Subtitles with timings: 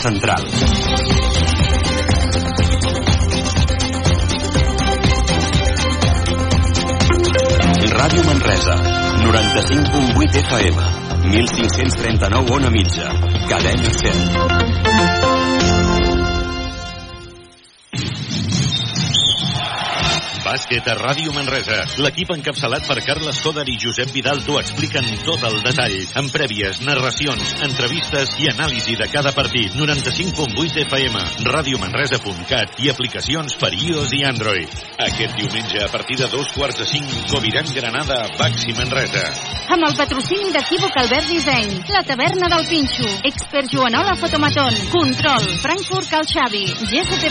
[0.00, 0.42] central.
[7.90, 8.74] Ràdio Manresa,
[9.22, 10.76] 95.8 FM,
[11.28, 13.12] 1539 on a mitja,
[13.48, 15.19] cadena 100.
[20.50, 21.76] Bàsquet a Ràdio Manresa.
[22.02, 26.80] L'equip encapçalat per Carles Coder i Josep Vidal t'ho expliquen tot el detall, amb prèvies,
[26.82, 29.76] narracions, entrevistes i anàlisi de cada partit.
[29.78, 34.74] 95.8 FM, radiomanresa.cat i aplicacions per iOS i Android.
[35.06, 39.22] Aquest diumenge, a partir de dos quarts de cinc, Coviran Granada, Baxi Manresa.
[39.70, 46.10] Amb el patrocini d'Equívoc Albert Disseny, la taverna del Pinxo, Expert Joanola Fotomaton, Control, Frankfurt
[46.10, 46.66] Cal Xavi,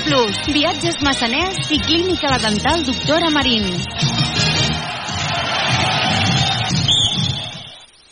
[0.07, 3.65] Plus, Viatges Massaners i Clínica La Dental Doctora Marín.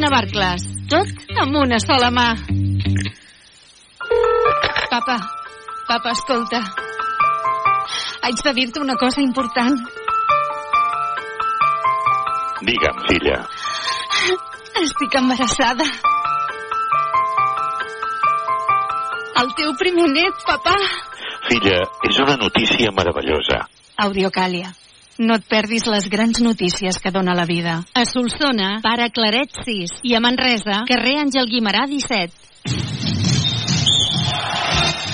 [0.00, 0.64] Navarcles.
[0.88, 2.28] Tot amb una sola mà.
[4.90, 5.16] Papa,
[5.86, 6.60] papa, escolta.
[8.24, 9.76] Haig de dir-te una cosa important.
[12.64, 13.38] Digue'm, filla.
[14.82, 15.86] Estic embarassada.
[19.40, 20.76] El teu primer net, papà.
[21.48, 23.62] Filla, és una notícia meravellosa.
[24.08, 24.79] Audiocàlia.
[25.20, 27.74] No et perdis les grans notícies que dona la vida.
[27.92, 33.09] A Solsona, pare Claret 6 i a Manresa, carrer Àngel Guimarà 17.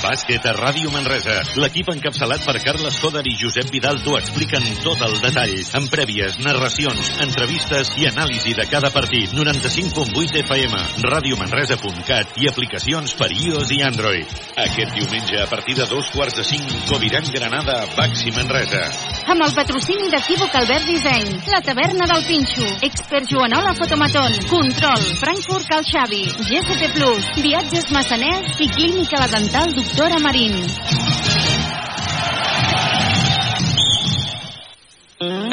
[0.03, 1.37] Bàsquet a Ràdio Manresa.
[1.61, 6.37] L'equip encapçalat per Carles Coder i Josep Vidal t'ho expliquen tot el detall, amb prèvies,
[6.45, 9.33] narracions, entrevistes i anàlisi de cada partit.
[9.37, 14.35] 95.8 FM, radiomanresa.cat i aplicacions per iOS i Android.
[14.67, 18.85] Aquest diumenge, a partir de dos quarts de cinc, Coviran Granada, Baxi Manresa.
[19.33, 25.71] Amb el patrocini d'Equívoc Albert Disseny, la taverna del Pinxo, Expert Joanola Fotomaton, Control, Frankfurt
[25.71, 30.53] Cal Xavi, GST Plus, Viatges Massaners i Clínica La Dental Doctora Marín.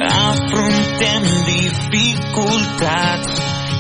[0.10, 3.28] Afrontem dificultats,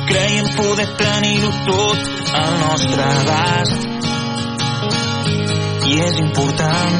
[0.07, 1.99] creiem poder tenir-ho tot
[2.37, 3.81] al nostre abast.
[5.89, 6.93] I és important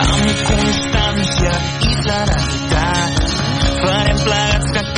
[0.00, 1.52] amb constància
[1.84, 3.12] i serenitat
[3.84, 4.91] farem plegats que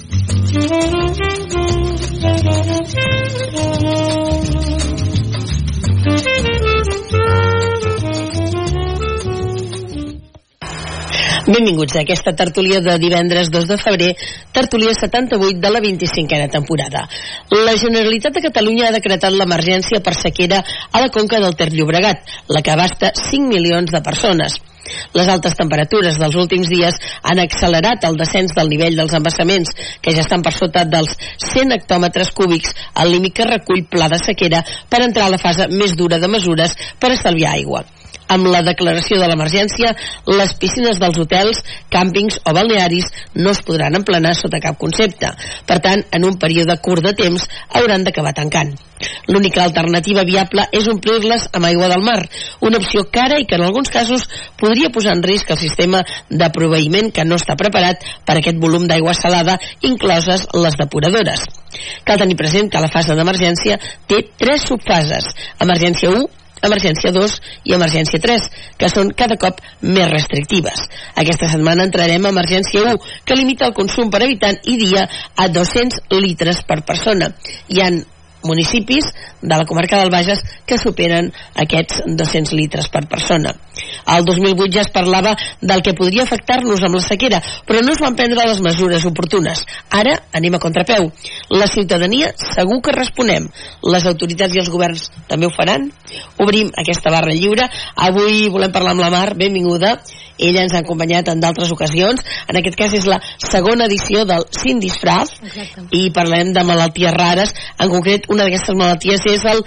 [11.43, 14.13] Benvinguts a aquesta tertúlia de divendres 2 de febrer,
[14.55, 17.01] tertúlia 78 de la 25a temporada.
[17.51, 22.21] La Generalitat de Catalunya ha decretat l'emergència per sequera a la conca del Ter Llobregat,
[22.47, 24.55] la que abasta 5 milions de persones.
[25.11, 30.13] Les altes temperatures dels últims dies han accelerat el descens del nivell dels embassaments, que
[30.15, 31.11] ja estan per sota dels
[31.43, 35.67] 100 hectòmetres cúbics, al límit que recull pla de sequera per entrar a la fase
[35.67, 37.83] més dura de mesures per estalviar aigua
[38.27, 39.93] amb la declaració de l'emergència,
[40.29, 41.59] les piscines dels hotels,
[41.93, 45.33] càmpings o balnearis no es podran emplenar sota cap concepte.
[45.67, 47.47] Per tant, en un període curt de temps
[47.79, 48.73] hauran d'acabar tancant.
[49.27, 52.21] L'única alternativa viable és omplir-les amb aigua del mar,
[52.61, 54.27] una opció cara i que en alguns casos
[54.59, 58.87] podria posar en risc el sistema de proveïment que no està preparat per aquest volum
[58.87, 61.43] d'aigua salada, incloses les depuradores.
[62.05, 65.27] Cal tenir present que la fase d'emergència té tres subfases.
[65.63, 67.35] Emergència 1, emergència 2
[67.69, 68.47] i emergència 3,
[68.79, 70.85] que són cada cop més restrictives.
[71.15, 75.05] Aquesta setmana entrarem a emergència 1, que limita el consum per habitant i dia
[75.35, 77.33] a 200 litres per persona.
[77.69, 78.03] Hi han
[78.43, 79.05] municipis
[79.41, 83.53] de la comarca del Bages que superen aquests 200 litres per persona.
[84.05, 88.01] Al 2008 ja es parlava del que podria afectar-nos amb la sequera, però no es
[88.03, 89.63] van prendre les mesures oportunes.
[89.89, 91.09] Ara anem a contrapeu.
[91.49, 93.47] La ciutadania segur que responem.
[93.83, 95.89] Les autoritats i els governs també ho faran.
[96.43, 97.69] Obrim aquesta barra lliure.
[97.95, 99.97] Avui volem parlar amb la Mar, benvinguda.
[100.37, 102.21] Ella ens ha acompanyat en d'altres ocasions.
[102.49, 105.35] En aquest cas és la segona edició del Sin Disfraz
[105.93, 107.53] i parlem de malalties rares.
[107.77, 109.63] En concret, una d'aquestes malalties és el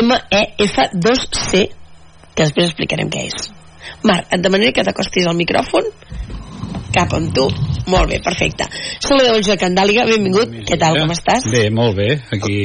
[0.00, 1.64] MEF2C,
[2.34, 3.50] que després explicarem què és.
[4.06, 5.88] Marc, et demanaré que t'acostis al micròfon
[6.94, 7.44] cap amb tu.
[7.90, 8.66] Molt bé, perfecte.
[9.02, 10.52] Saludeu el Joan Candàliga, benvingut.
[10.66, 11.46] Què tal, com estàs?
[11.52, 12.56] Bé, molt bé, aquí...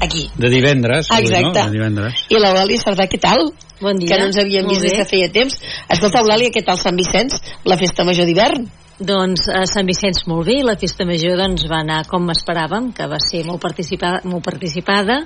[0.00, 0.28] Aquí.
[0.38, 1.48] De divendres, avui, Exacte.
[1.48, 1.66] no?
[1.66, 2.24] De divendres.
[2.30, 3.48] I l'Eulàlia Cerdà, què tal?
[3.82, 4.12] Bon dia.
[4.12, 5.02] Que no ens havíem Molt vist des bé.
[5.02, 5.58] de feia temps.
[5.90, 7.40] Escolta, Eulàlia, què tal Sant Vicenç?
[7.66, 8.68] La festa major d'hivern?
[9.02, 13.08] Doncs a Sant Vicenç molt bé, la festa major doncs, va anar com esperàvem, que
[13.10, 15.16] va ser molt participada, molt participada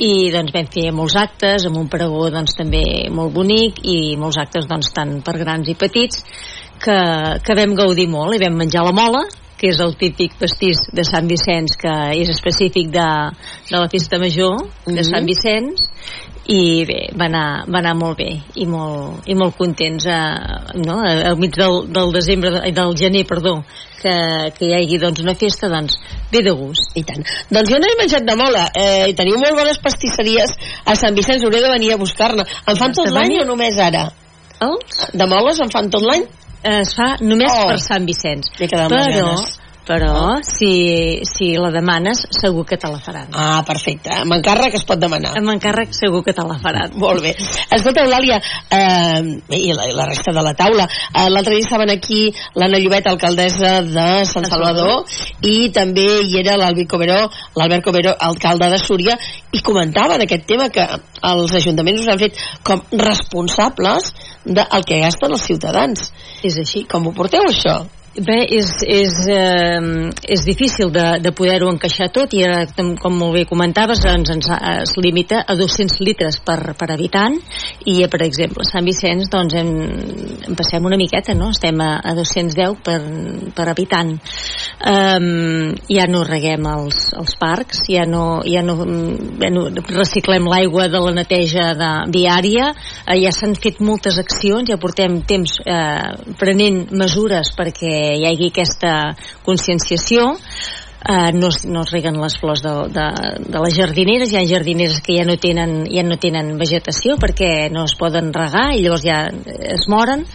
[0.00, 2.82] i doncs vam fer molts actes, amb un pregó doncs, també
[3.12, 6.24] molt bonic i molts actes doncs, tant per grans i petits
[6.80, 6.96] que,
[7.44, 9.26] que vam gaudir molt i vam menjar la mola
[9.60, 13.08] que és el típic pastís de Sant Vicenç que és específic de,
[13.68, 15.08] de la festa major de Mhm.
[15.10, 15.84] Sant Vicenç
[16.50, 20.96] i bé, va anar, va anar molt bé i molt, i molt contents eh, no?
[21.04, 23.60] al mig del, del desembre del gener, perdó
[24.00, 24.14] que,
[24.56, 25.98] que hi hagi doncs, una festa doncs
[26.32, 27.22] ve de gust I tant.
[27.52, 28.64] Doncs jo no he menjat de mola.
[28.74, 31.44] Eh, i teniu molt bones pastisseries a Sant Vicenç.
[31.44, 32.46] Hauré de venir a buscar-ne.
[32.66, 34.08] En fan tot l'any o només ara?
[34.64, 36.24] els De moles en fan tot l'any?
[36.62, 37.68] es fa només Oh.
[37.68, 39.58] per Sant Vicenç però, ganes.
[39.90, 44.12] Però si, si la demanes segur que te la faran Ah, perfecte.
[44.22, 45.32] Amb encàrrec es pot demanar.
[45.38, 47.32] amb encàrrec segur que te la faran Molt bé.
[47.74, 48.38] Escolta, Eulàlia,
[48.70, 49.20] eh,
[49.56, 52.22] i, la, la resta de la taula, eh, l'altre dia estaven aquí
[52.54, 55.04] l'Anna Llobet, alcaldessa de Sant Salvador,
[55.42, 57.20] i també hi era l'Albi Coberó,
[57.58, 59.18] l'Albert Coberó, alcalde de Súria,
[59.52, 60.86] i comentaven aquest tema que
[61.30, 64.12] els ajuntaments us han fet com responsables
[64.44, 66.12] del que gasten els ciutadans.
[66.42, 67.82] és així Com ho porteu, això?
[68.10, 72.64] Bé, és, és, eh, és difícil de, de poder-ho encaixar tot i ara,
[72.98, 77.36] com, molt bé comentaves ens, ens es limita a 200 litres per, per habitant
[77.86, 79.70] i per exemple a Sant Vicenç doncs hem,
[80.42, 81.52] en passem una miqueta no?
[81.54, 82.96] estem a, a 210 per,
[83.54, 88.74] per habitant um, ja no reguem els, els parcs ja no, ja no,
[89.38, 94.74] ja no reciclem l'aigua de la neteja de, diària eh, ja s'han fet moltes accions
[94.74, 98.94] ja portem temps eh, prenent mesures perquè hi hagi aquesta
[99.46, 100.32] conscienciació
[101.00, 103.04] Uh, no, es, no es reguen les flors de, de,
[103.48, 104.34] de les jardineres.
[104.34, 108.28] Hi ha jardineres que ja no tenen ja no tenen vegetació perquè no es poden
[108.36, 109.22] regar i llavors ja
[109.78, 110.26] es moren.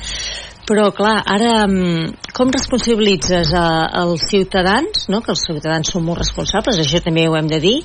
[0.65, 3.67] Però clar, ara mm, com responsabilitzes a,
[4.01, 5.22] als ciutadans no?
[5.22, 7.75] que els ciutadans són molt responsables això també ho hem de dir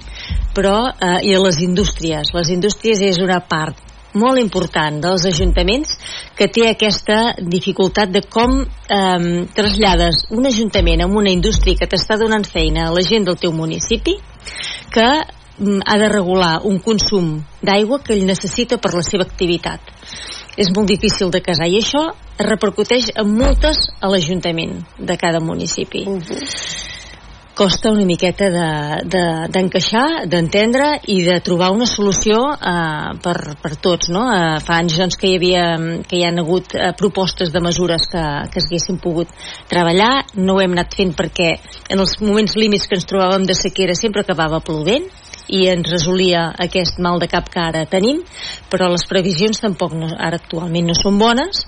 [0.57, 2.33] però, eh, i a les indústries.
[2.33, 3.77] Les indústries és una part
[4.14, 5.97] molt important dels ajuntaments
[6.38, 12.19] que té aquesta dificultat de com eh, trasllades un ajuntament amb una indústria que t'està
[12.19, 14.17] donant feina a la gent del teu municipi
[14.90, 15.09] que
[15.59, 19.95] mm, ha de regular un consum d'aigua que ell necessita per la seva activitat
[20.61, 22.09] és molt difícil de casar i això
[22.40, 26.05] repercuteix en multes a l'Ajuntament de cada municipi.
[27.61, 33.75] Costa una miqueta d'encaixar, de, de, d'entendre i de trobar una solució eh, per, per
[33.85, 34.23] tots, no?
[34.33, 35.67] Eh, fa anys doncs, que hi havia
[36.09, 38.25] que hi ha hagut eh, propostes de mesures que,
[38.55, 39.29] que s'haguessin pogut
[39.69, 41.50] treballar, no ho hem anat fent perquè
[41.93, 45.11] en els moments límits que ens trobàvem de sequera sempre acabava plovent
[45.50, 48.23] i ens resolia aquest mal de cap que ara tenim,
[48.71, 51.64] però les previsions tampoc no, ara actualment no són bones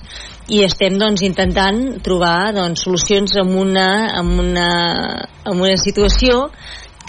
[0.52, 4.70] i estem doncs, intentant trobar doncs, solucions en una, en una,
[5.44, 6.48] en una situació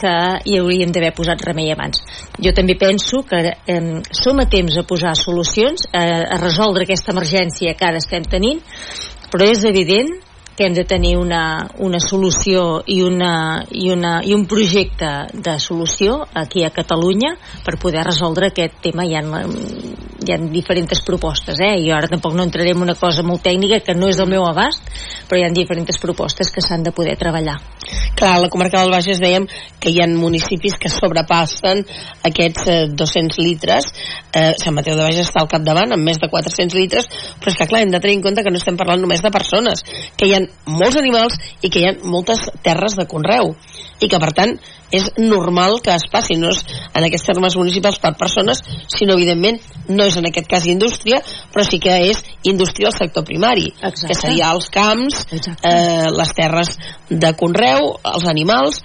[0.03, 0.13] que
[0.49, 2.01] hi hauríem d'haver posat remei abans.
[2.43, 3.79] Jo també penso que eh,
[4.11, 8.61] som a temps a posar solucions, eh, a resoldre aquesta emergència que ara estem tenint,
[9.31, 10.11] però és evident
[10.55, 15.57] que hem de tenir una, una solució i, una, i, una, i un projecte de
[15.59, 19.05] solució aquí a Catalunya per poder resoldre aquest tema.
[19.05, 19.23] Hi ha,
[20.23, 21.75] hi ha diferents propostes, eh?
[21.83, 24.45] i ara tampoc no entrarem en una cosa molt tècnica que no és del meu
[24.47, 24.87] abast,
[25.27, 27.57] però hi ha diferents propostes que s'han de poder treballar.
[28.15, 29.47] Clar, a la comarca del Bages dèiem
[29.81, 31.83] que hi ha municipis que sobrepassen
[32.29, 33.89] aquests eh, 200 litres.
[34.31, 37.09] Eh, Sant Mateu de Bages està al capdavant amb més de 400 litres,
[37.41, 39.33] però és que clar, hem de tenir en compte que no estem parlant només de
[39.33, 39.83] persones,
[40.17, 43.55] que hi ha molts animals i que hi ha moltes terres de conreu
[44.03, 44.55] i que per tant
[44.93, 46.61] és normal que es passi no és
[46.93, 48.61] en aquests termes municipals per persones
[48.93, 49.59] sinó evidentment
[49.89, 51.21] no és en aquest cas indústria
[51.53, 54.07] però sí que és indústria al sector primari Exacte.
[54.11, 56.77] que seria els camps eh, les terres
[57.09, 58.83] de conreu els animals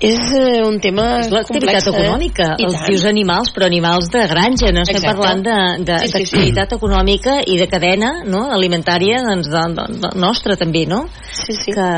[0.00, 2.64] és eh, un tema és l'activitat complex, econòmica eh?
[2.64, 5.10] els dius animals però animals de granja no estem Exacte.
[5.10, 6.76] parlant d'activitat Sí, sí, sí.
[6.78, 8.46] econòmica i de cadena no?
[8.54, 11.02] alimentària doncs, de, de, de, nostra també no?
[11.28, 11.74] sí, sí.
[11.76, 11.88] que,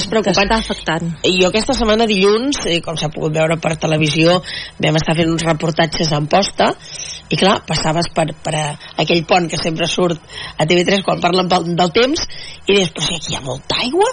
[0.00, 0.40] És preocupant.
[0.40, 4.40] que està afectant I jo aquesta setmana dilluns, eh, com s'ha pogut veure per televisió,
[4.80, 6.72] vam estar fent uns reportatges en posta
[7.28, 8.56] i clar, passaves per, per
[9.00, 10.20] aquell pont que sempre surt
[10.56, 12.24] a TV3 quan parlen del temps
[12.68, 14.08] i deies, però si aquí hi ha molta aigua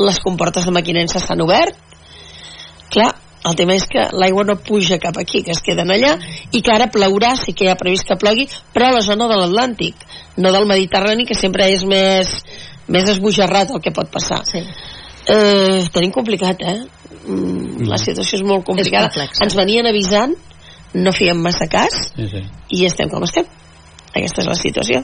[0.00, 1.76] les comportes de maquinensa s'han obert
[2.90, 3.12] clar,
[3.48, 6.16] el tema és que l'aigua no puja cap aquí, que es queden allà
[6.52, 9.28] i que ara plourà, sí que hi ha previst que plogui però a la zona
[9.30, 9.94] de l'Atlàntic
[10.42, 12.32] no del Mediterrani, que sempre és més
[12.88, 14.62] més esbojarrat el que pot passar sí.
[15.28, 16.78] eh, tenim complicat, eh?
[17.28, 19.10] Mm, la situació és molt complicada.
[19.12, 19.40] És.
[19.44, 20.32] Ens venien avisant,
[20.96, 22.44] no fèiem massa cas, Sí, sí.
[22.78, 23.44] i estem com estem.
[24.08, 25.02] Aquesta és la situació.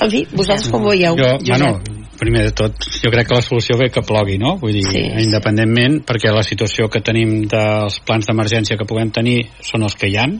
[0.00, 1.16] En fi, vosaltres com ho veieu?
[1.18, 1.50] Jo, Josep?
[1.52, 4.54] bueno, primer de tot, jo crec que la solució ve que plogui, no?
[4.62, 5.24] Vull dir, Sí, sí.
[5.26, 10.10] independentment, perquè la situació que tenim dels plans d'emergència que puguem tenir són els que
[10.10, 10.38] hi han.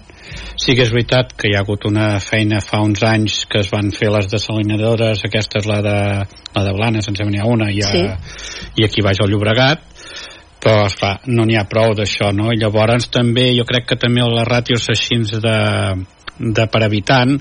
[0.56, 3.70] Sí que és veritat que hi ha hagut una feina fa uns anys que es
[3.72, 5.98] van fer les desalinadores, aquesta és la de,
[6.54, 8.16] la de Blanes, em sembla n'hi ha una, i, a,
[8.78, 9.88] i aquí baix al Llobregat,
[10.62, 12.52] però esclar, no n'hi ha prou d'això no?
[12.54, 15.58] i llavors també jo crec que també les ràtios així de,
[16.42, 17.36] de per habitant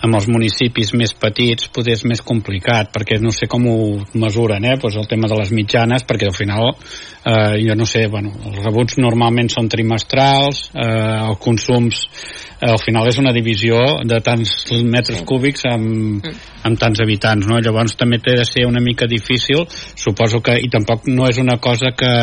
[0.00, 3.78] amb els municipis més petits poder és més complicat perquè no sé com ho
[4.18, 4.76] mesuren eh?
[4.80, 8.62] pues el tema de les mitjanes perquè al final eh, jo no sé, bueno, els
[8.64, 10.86] rebuts normalment són trimestrals eh,
[11.28, 13.78] els consums eh, al final és una divisió
[14.08, 16.26] de tants metres cúbics amb,
[16.64, 17.60] amb tants habitants no?
[17.60, 21.58] llavors també té de ser una mica difícil suposo que, i tampoc no és una
[21.60, 22.14] cosa que,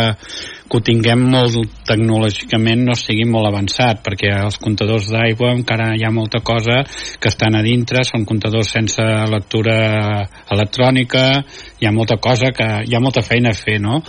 [0.67, 6.05] que ho tinguem molt tecnològicament no sigui molt avançat perquè els comptadors d'aigua encara hi
[6.05, 6.81] ha molta cosa
[7.21, 9.77] que estan a dintre són comptadors sense lectura
[10.53, 11.27] electrònica
[11.79, 14.01] hi ha molta cosa que hi ha molta feina a fer no?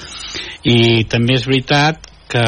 [0.64, 2.46] i també és veritat que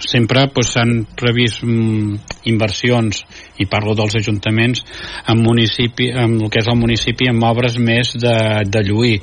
[0.00, 2.16] sempre pues, s'han previst mm,
[2.50, 3.22] inversions
[3.62, 4.82] i parlo dels ajuntaments
[5.28, 8.36] en, municipi, en el que és el municipi amb obres més de,
[8.66, 9.18] de lluir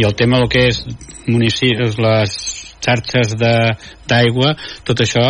[0.00, 0.82] i el tema del que és
[1.28, 2.38] municipis, les
[2.84, 5.28] xarxes d'aigua tot això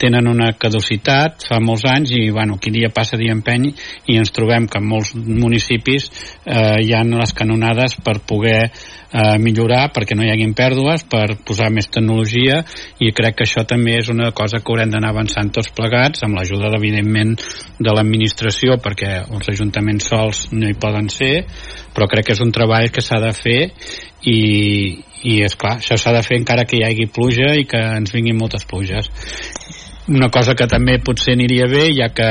[0.00, 3.70] tenen una caducitat fa molts anys i bueno, aquí dia passa dia empeny
[4.12, 6.10] i ens trobem que en molts municipis
[6.44, 11.38] eh, hi han les canonades per poder eh, millorar perquè no hi haguin pèrdues, per
[11.46, 12.62] posar més tecnologia
[13.00, 16.38] i crec que això també és una cosa que haurem d'anar avançant tots plegats amb
[16.38, 17.36] l'ajuda evidentment
[17.78, 21.34] de l'administració perquè els ajuntaments sols no hi poden ser
[21.96, 23.60] però crec que és un treball que s'ha de fer
[24.28, 24.38] i,
[25.24, 28.12] i és clar, això s'ha de fer encara que hi hagi pluja i que ens
[28.12, 29.08] vinguin moltes pluges.
[30.12, 32.28] Una cosa que també potser aniria bé ja que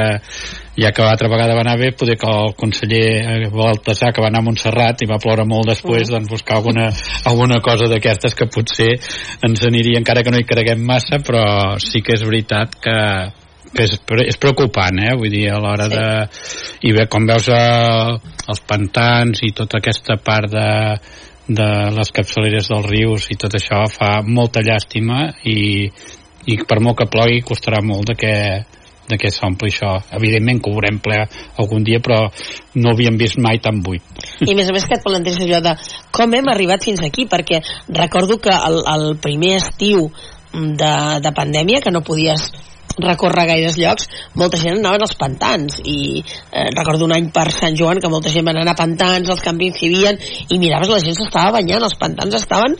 [0.76, 4.28] ja que l'altra vegada va anar bé, poder que el conseller eh, Baltasar, que va
[4.28, 6.90] anar a Montserrat i va ploure molt després, doncs buscar alguna,
[7.32, 8.92] alguna cosa d'aquestes que potser
[9.48, 12.98] ens aniria, encara que no hi creguem massa, però sí que és veritat que,
[13.74, 13.96] que és,
[14.28, 15.14] és preocupant, eh?
[15.18, 15.96] Vull dir, a l'hora sí.
[15.96, 16.90] de...
[16.90, 20.70] I bé, com veus eh, els pantans i tota aquesta part de,
[21.48, 25.86] de les capçaleres dels rius i tot això fa molta llàstima i,
[26.50, 28.36] i per molt que plogui costarà molt de que,
[29.10, 29.96] de què s'ompli això.
[30.18, 31.20] Evidentment que ho veurem ple
[31.62, 32.24] algun dia, però
[32.82, 34.06] no havíem vist mai tan buit.
[34.46, 35.76] I a més a més que et planteges allò de
[36.16, 37.62] com hem arribat fins aquí, perquè
[37.94, 40.10] recordo que el, el primer estiu
[40.56, 42.50] de, de pandèmia, que no podies
[43.02, 44.08] recórrer gaires llocs,
[44.40, 48.32] molta gent anava als pantans i eh, recordo un any per Sant Joan que molta
[48.32, 50.16] gent va anar a pantans, els campings hi havia
[50.50, 52.80] i miraves la gent s'estava banyant, els pantans estaven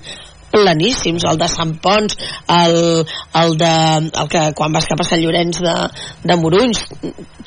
[0.56, 2.16] planíssims, el de Sant Pons,
[2.56, 2.78] el,
[3.42, 3.72] el de
[4.22, 5.74] el que quan vas cap a Sant Llorenç de,
[6.24, 6.86] de Morunys,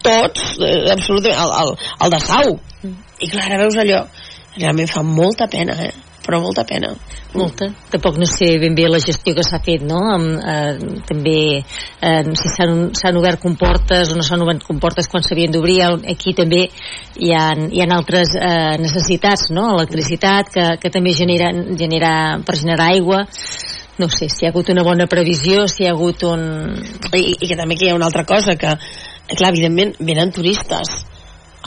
[0.05, 1.73] tots, eh, absolutament, el, el,
[2.05, 2.59] el de Sau.
[3.19, 4.03] I clar, ara veus allò,
[4.59, 5.95] realment fa molta pena, eh?
[6.29, 6.91] Però molta pena.
[7.33, 7.71] Molta.
[7.89, 10.03] Tampoc no sé ben bé la gestió que s'ha fet, no?
[10.13, 15.55] Amb, eh, també eh, si s'han obert comportes o no s'han obert comportes quan s'havien
[15.55, 15.81] d'obrir.
[16.13, 19.71] Aquí també hi ha, hi ha altres eh, necessitats, no?
[19.79, 21.49] Electricitat, que, que també genera,
[21.81, 22.13] genera,
[22.45, 23.25] per generar aigua
[23.99, 26.45] no sé, si hi ha hagut una bona previsió, si hi ha hagut un...
[27.11, 28.77] I, i que també que hi ha una altra cosa, que,
[29.33, 31.01] clar, evidentment, venen turistes,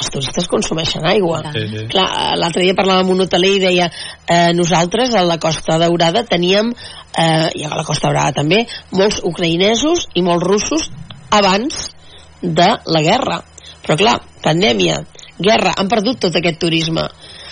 [0.02, 1.44] els turistes consumeixen aigua.
[1.54, 1.86] Sí, sí.
[1.92, 2.08] Clar,
[2.40, 6.74] l'altre dia parlàvem amb un hoteler i deia eh, nosaltres a la Costa Daurada teníem,
[6.74, 8.64] eh, i a la Costa Daurada també,
[8.98, 10.90] molts ucraïnesos i molts russos
[11.32, 11.90] abans
[12.42, 13.42] de la guerra.
[13.86, 15.00] Però clar, pandèmia,
[15.42, 17.06] guerra, han perdut tot aquest turisme.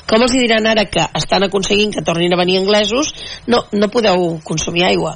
[0.09, 3.13] Com els diran ara que estan aconseguint que tornin a venir anglesos,
[3.47, 5.13] no, no podeu consumir aigua.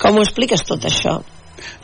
[0.00, 1.22] Com ho expliques tot això?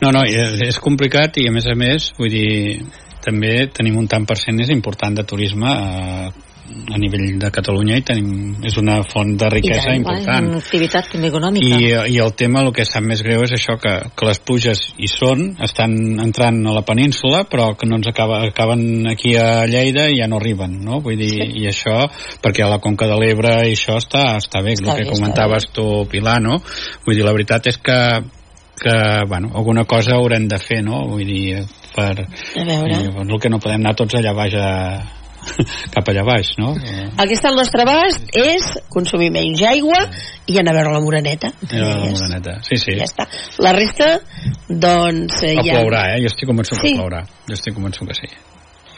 [0.01, 2.83] No, no, és, és complicat i a més a més, vull dir,
[3.27, 6.29] també tenim un tant per cent és important de turisme a,
[6.67, 8.29] a nivell de Catalunya i tenim,
[8.67, 10.49] és una font de riquesa I tant, important.
[10.51, 11.79] Una activitat també econòmica.
[11.79, 14.83] I, I el tema, el que sap més greu és això, que, que les pluges
[14.99, 19.65] hi són, estan entrant a la península, però que no ens acaba, acaben aquí a
[19.69, 21.01] Lleida i ja no arriben, no?
[21.03, 21.49] Vull dir, sí.
[21.63, 21.99] i això,
[22.43, 25.13] perquè a la Conca de l'Ebre i això està, està bé, Està el que bé,
[25.15, 26.59] comentaves tu, Pilar, no?
[27.05, 27.99] Vull dir, la veritat és que
[28.79, 28.93] que,
[29.27, 31.03] bueno, alguna cosa haurem de fer, no?
[31.09, 31.63] Vull dir,
[31.95, 32.13] per...
[32.23, 33.03] A veure.
[33.11, 34.67] Doncs, el que no podem anar tots allà baix a,
[35.95, 36.73] cap allà baix, no?
[36.77, 40.01] Eh, El que està al nostre abast és consumir menys aigua
[40.47, 41.53] i anar a veure la moreneta.
[41.69, 42.19] Era la deies.
[42.21, 42.57] moreneta.
[42.67, 42.97] Sí, sí.
[42.99, 43.27] Ja està.
[43.63, 44.11] La resta,
[44.69, 45.41] doncs...
[45.43, 45.79] Eh, O ja...
[45.79, 46.21] plourà, eh?
[46.25, 46.91] Jo estic convençut Sí.
[46.93, 47.23] que plourà.
[47.47, 48.29] Jo estic convençut que sí.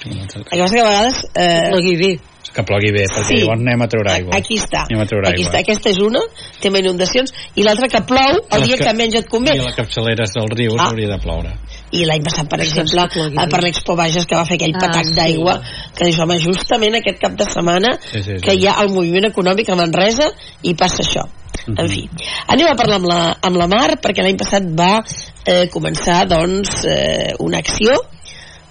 [0.09, 1.23] El que passa que a vegades...
[1.35, 2.11] Eh, bé.
[2.53, 3.35] Que plogui bé, perquè Sí.
[3.43, 4.35] llavors anem a treure aigua.
[4.35, 4.85] Aquí està.
[4.89, 5.51] Anem a treure Aquí aigua.
[5.53, 5.59] està.
[5.59, 6.19] Aquesta és una,
[6.59, 9.55] tema inundacions, i l'altra que plou el Les dia que- que menys et convé.
[9.55, 10.87] I a les capçaleres del riu Ah.
[10.89, 11.53] hauria de ploure.
[11.91, 14.73] I l'any passat, per exemple, que plogui eh, per l'Expo Bages, que va fer aquell
[14.75, 15.13] Ah, patac sí.
[15.15, 15.61] d'aigua,
[15.95, 18.41] que dius, home, justament aquest cap de setmana Sí, sí, sí.
[18.41, 20.31] que hi ha el moviment econòmic a Manresa
[20.63, 21.23] i passa això.
[21.67, 21.79] Mhm.
[21.79, 22.09] En fi,
[22.47, 25.03] anem a parlar amb la, amb la Mar, perquè l'any passat va
[25.45, 27.91] eh, començar, doncs, eh, una acció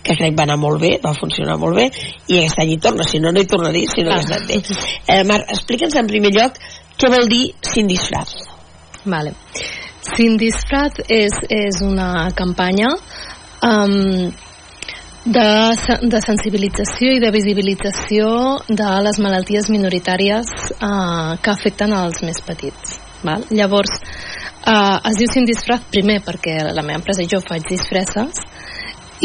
[0.08, 1.88] que crec va anar molt bé, va funcionar molt bé,
[2.32, 4.60] i aquest any hi torna, si no, no hi tornaria, si no hagués anat bé.
[5.06, 6.58] Eh, Mar, explica'ns en primer lloc
[6.98, 8.34] què vol dir sin disfraz.
[9.08, 9.34] Vale.
[10.08, 12.90] Sin disfraz és, és una campanya
[13.62, 14.30] um,
[15.28, 15.48] de,
[16.14, 18.30] de sensibilització i de visibilització
[18.68, 22.96] de les malalties minoritàries uh, que afecten als més petits.
[23.26, 23.44] Val?
[23.50, 23.92] Llavors,
[24.64, 28.40] uh, es diu sin disfraz primer perquè la meva empresa jo faig disfresses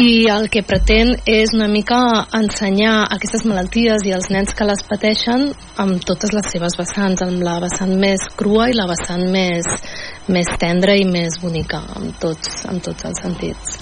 [0.00, 1.98] i el que pretén és una mica
[2.34, 5.46] ensenyar aquestes malalties i els nens que les pateixen
[5.78, 9.68] amb totes les seves vessants, amb la vessant més crua i la vessant més,
[10.26, 13.78] més tendra i més bonica, amb tots, amb tots els sentits.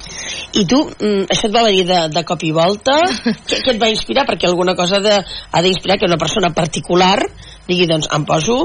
[0.61, 2.99] I tu, mm, això et va venir de, de cop i volta?
[3.49, 4.27] què, què et va inspirar?
[4.29, 7.17] Perquè alguna cosa de, ha d'inspirar que una persona particular
[7.67, 8.57] digui, doncs, em poso,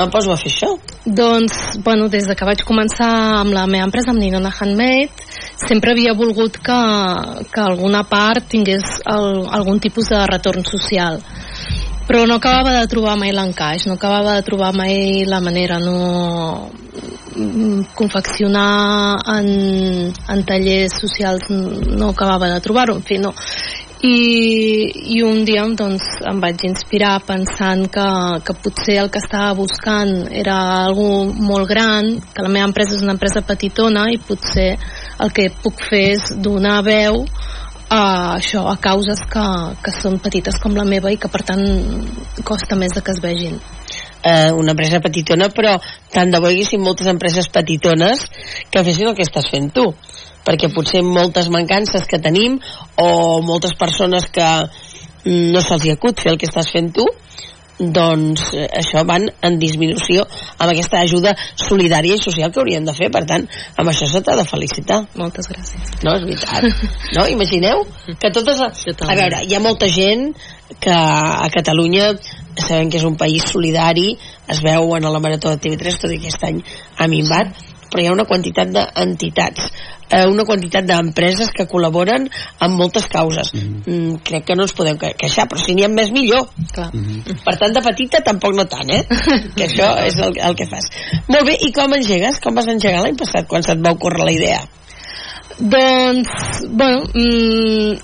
[0.00, 0.70] em poso a fer això.
[1.04, 3.10] Doncs, bueno, des de que vaig començar
[3.42, 5.12] amb la meva empresa, amb Ninona Handmade,
[5.56, 6.80] sempre havia volgut que,
[7.52, 11.22] que alguna part tingués el, algun tipus de retorn social
[12.06, 16.70] però no acabava de trobar mai l'encaix, no acabava de trobar mai la manera, no
[17.34, 23.34] mm, confeccionar en, en tallers socials no acabava de trobar-ho, en fi, no.
[24.06, 28.06] I, i un dia doncs, em vaig inspirar pensant que,
[28.46, 33.02] que potser el que estava buscant era algo molt gran, que la meva empresa és
[33.02, 34.68] una empresa petitona i potser
[35.24, 37.24] el que puc fer és donar veu
[37.88, 38.02] a
[38.36, 39.46] això, a causes que,
[39.82, 41.66] que són petites com la meva i que per tant
[42.46, 43.58] costa més de que es vegin.
[44.26, 45.76] Eh, una empresa petitona, però
[46.10, 48.24] tant de bo hi haguessin moltes empreses petitones
[48.72, 49.84] que fessin el que estàs fent tu.
[50.46, 52.56] Perquè potser moltes mancances que tenim
[53.02, 53.08] o
[53.46, 57.06] moltes persones que mm, no se'ls hi acut fer el que estàs fent tu
[57.78, 60.24] doncs eh, això van en disminució
[60.56, 63.44] amb aquesta ajuda solidària i social que hauríem de fer, per tant
[63.76, 65.92] amb això se t'ha de felicitar Moltes gràcies.
[66.04, 66.64] no, és veritat.
[67.16, 67.26] No?
[67.28, 67.84] Imagineu
[68.20, 68.60] que totes...
[68.60, 70.32] A veure, hi ha molta gent
[70.80, 72.10] que a Catalunya
[72.56, 74.16] sabem que és un país solidari,
[74.48, 76.62] es veu en la Marató de TV3, tot i que aquest any
[76.98, 77.52] ha minvat,
[77.90, 79.70] però hi ha una quantitat d'entitats
[80.10, 82.28] eh, una quantitat d'empreses que col·laboren
[82.60, 83.82] amb moltes causes Mhm.
[83.86, 86.90] mm, crec que no ens podem que- queixar però si n'hi ha més millor Clar.
[87.44, 89.02] per tant de petita tampoc no tant eh?
[89.56, 90.84] que això és el, el que fas
[91.28, 92.40] molt bé, i com engegues?
[92.40, 94.60] com vas engegar l'any passat quan se't va ocórrer la idea?
[95.58, 96.28] Doncs,
[96.68, 97.96] bueno, mm,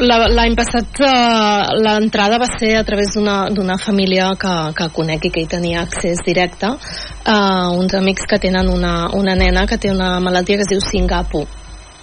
[0.00, 5.42] l'any passat uh, l'entrada va ser a través d'una família que, que conec i que
[5.42, 10.18] hi tenia accés directe uh, uns amics que tenen una, una nena que té una
[10.20, 11.44] malaltia que es diu Singapu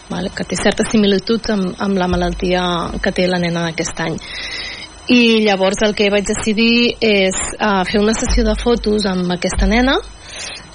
[0.10, 0.30] vale?
[0.30, 2.62] que té certes similituds amb, amb la malaltia
[3.02, 4.20] que té la nena d'aquest any
[5.10, 9.66] i llavors el que vaig decidir és uh, fer una sessió de fotos amb aquesta
[9.66, 9.98] nena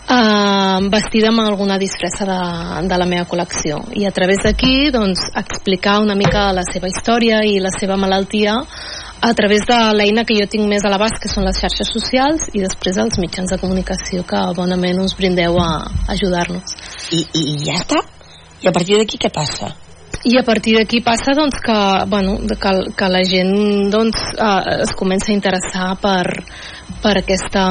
[0.09, 2.41] uh, vestida amb alguna disfressa de,
[2.89, 7.43] de la meva col·lecció i a través d'aquí doncs, explicar una mica la seva història
[7.45, 8.57] i la seva malaltia
[9.25, 12.51] a través de l'eina que jo tinc més a l'abast que són les xarxes socials
[12.53, 15.71] i després els mitjans de comunicació que bonament us brindeu a
[16.17, 16.77] ajudar-nos
[17.11, 18.05] I, i, i ja està?
[18.61, 19.73] i a partir d'aquí què passa?
[20.25, 24.95] i a partir d'aquí passa doncs, que, bueno, que, que la gent doncs, eh, es
[24.97, 26.25] comença a interessar per,
[27.03, 27.65] per, aquesta,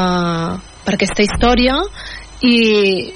[0.86, 1.80] per aquesta història
[2.44, 3.14] i,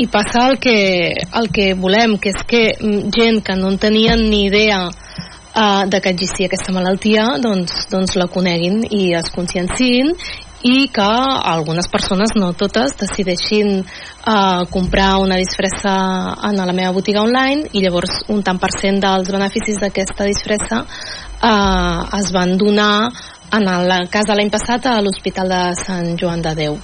[0.00, 3.78] i passa el que, el que volem, que és que mm, gent que no en
[3.78, 9.28] tenien ni idea uh, de que existia aquesta malaltia doncs, doncs la coneguin i es
[9.34, 10.14] conscienciïn
[10.60, 15.94] i que algunes persones, no totes, decideixin uh, comprar una disfressa
[16.48, 20.82] en la meva botiga online i llavors un tant per cent dels beneficis d'aquesta disfressa
[20.84, 23.08] uh, es van donar
[23.52, 26.76] en el cas de l'any passat a l'Hospital de Sant Joan de Déu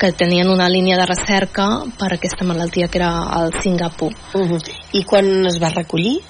[0.00, 1.68] que tenien una línia de recerca
[2.00, 4.12] per aquesta malaltia que era el Singapur.
[4.32, 4.60] Uh -huh.
[4.92, 6.22] I quan es va recollir?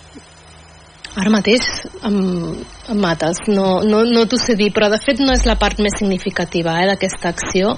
[1.19, 1.65] Ara mateix
[2.07, 5.57] em, em mates, no, no, no t'ho sé dir, però de fet no és la
[5.59, 7.73] part més significativa eh, d'aquesta acció,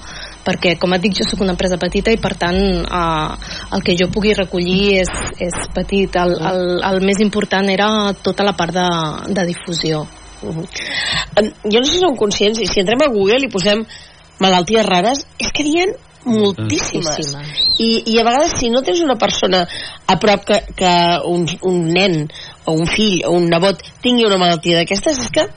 [0.44, 3.30] perquè com et dic jo sóc una empresa petita i per tant eh,
[3.72, 5.12] el que jo pugui recollir és,
[5.48, 8.88] és petit, el, el, el més important era tota la part de,
[9.32, 10.06] de difusió.
[10.42, 10.66] Uh -huh.
[11.72, 13.86] Jo no sé si som conscients, i si entrem a Google i posem
[14.42, 15.86] malalties rares, és que n'hi ha
[16.24, 17.08] moltíssimes.
[17.08, 17.62] Moltíssimes.
[17.82, 19.64] I, I a vegades si no tens una persona
[20.06, 20.92] a prop que, que
[21.26, 22.28] un, un nen
[22.66, 25.48] o un fill o un nebot tingui una malaltia d'aquestes, és que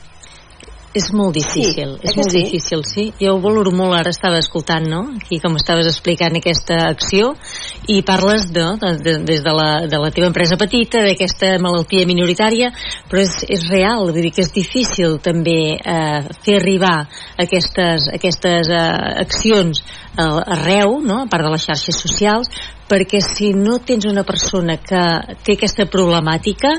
[0.96, 2.42] És molt difícil, Sí, és molt sí?
[2.46, 3.04] difícil, sí.
[3.20, 7.34] Jo ho valoro molt, ara estava escoltant, no?, aquí com estaves explicant aquesta acció,
[7.92, 12.08] i parles de, de, de, des de la, de la teva empresa petita, d'aquesta malaltia
[12.08, 12.72] minoritària,
[13.12, 16.96] però és, és real, vull dir que és difícil també eh, fer arribar
[17.44, 18.88] aquestes, aquestes eh,
[19.26, 22.48] accions eh, arreu, no?, a part de les xarxes socials,
[22.88, 25.02] perquè si no tens una persona que
[25.44, 26.76] té aquesta problemàtica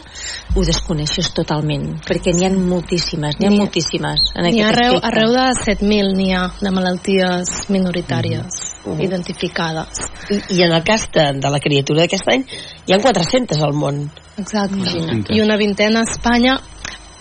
[0.55, 5.09] ho desconeixes totalment perquè n'hi ha moltíssimes, n'hi ha moltíssimes en aquest arreu, aspecte.
[5.11, 9.01] arreu de 7.000 n'hi ha de malalties minoritàries Mhm.
[9.03, 9.99] identificades.
[10.31, 12.45] i, i en el cas de, de la criatura d'aquest any
[12.87, 14.75] hi ha 400 al món Exacte.
[14.77, 15.31] Imagina't.
[15.33, 16.59] I una vintena a Espanya.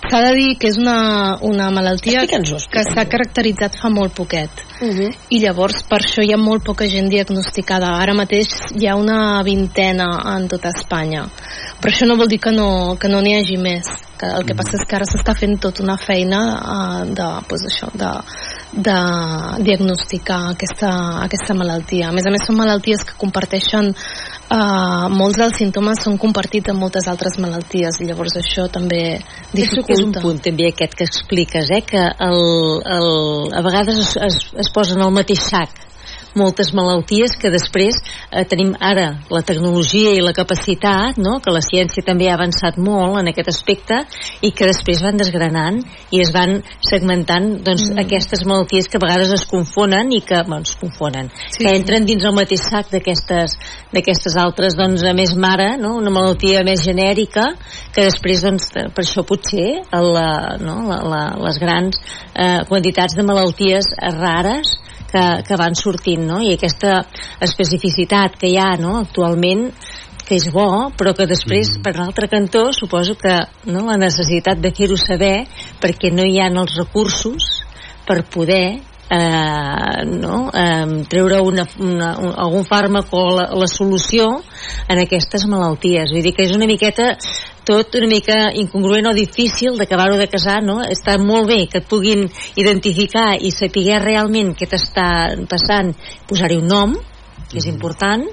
[0.05, 4.49] S'ha de dir que és una, una malaltia que s'ha caracteritzat fa molt poquet.
[4.81, 5.09] uh -huh.
[5.29, 7.87] I llavors per això hi ha molt poca gent diagnosticada.
[8.01, 11.25] Ara mateix hi ha una vintena en tota Espanya.
[11.81, 13.85] Però això no vol dir que no que no n'hi hagi més.
[14.17, 17.61] Que el que passa és que ara s'està fent tota una feina uh, de, pues
[17.67, 18.11] això, de,
[18.75, 18.95] de
[19.63, 20.89] diagnosticar aquesta,
[21.23, 22.09] aquesta malaltia.
[22.09, 26.83] A més a més són malalties que comparteixen uh, molts dels símptomes són compartits amb
[26.83, 29.01] moltes altres malalties i llavors això també
[29.53, 30.25] Penso que és un dificulta.
[30.25, 31.81] punt també aquest que expliques, eh?
[31.87, 32.41] que el,
[32.97, 33.09] el,
[33.55, 35.71] a vegades es, es, es posen al mateix sac
[36.39, 41.39] moltes malalties que després eh, tenim ara la tecnologia i la capacitat, no?
[41.43, 44.01] que la ciència també ha avançat molt en aquest aspecte
[44.45, 48.03] i que després van desgranant i es van segmentant doncs, mm.
[48.05, 51.63] aquestes malalties que a vegades es confonen i que, bueno, es confonen, Sí.
[51.63, 55.95] que entren dins el mateix sac d'aquestes altres, doncs, a més mare, no?
[55.99, 57.51] una malaltia més genèrica
[57.95, 60.81] que després, doncs, per això potser la, no?
[60.89, 61.99] la, la, les grans
[62.33, 64.75] eh, quantitats de malalties rares
[65.11, 66.41] que, que van sortint, no?
[66.41, 67.01] I aquesta
[67.45, 69.69] especificitat que hi ha, no?, actualment,
[70.25, 71.83] que és bo, però que després, mm.
[71.85, 73.37] per l'altre cantó, suposo que
[73.69, 75.45] no, la necessitat de fer-ho saber
[75.81, 77.61] perquè no hi ha els recursos
[78.07, 78.65] per poder
[79.09, 84.31] eh, no, eh, treure una, una, un, algun fàrmac o la, la solució
[84.89, 86.13] en aquestes malalties.
[86.13, 87.13] Vull dir que és una miqueta
[87.65, 90.79] tot una mica incongruent o difícil d'acabar-ho de casar, no?
[90.85, 95.07] Està molt bé que et puguin identificar i saber realment què t'està
[95.49, 95.93] passant,
[96.29, 96.95] posar-hi un nom,
[97.49, 98.25] que és important,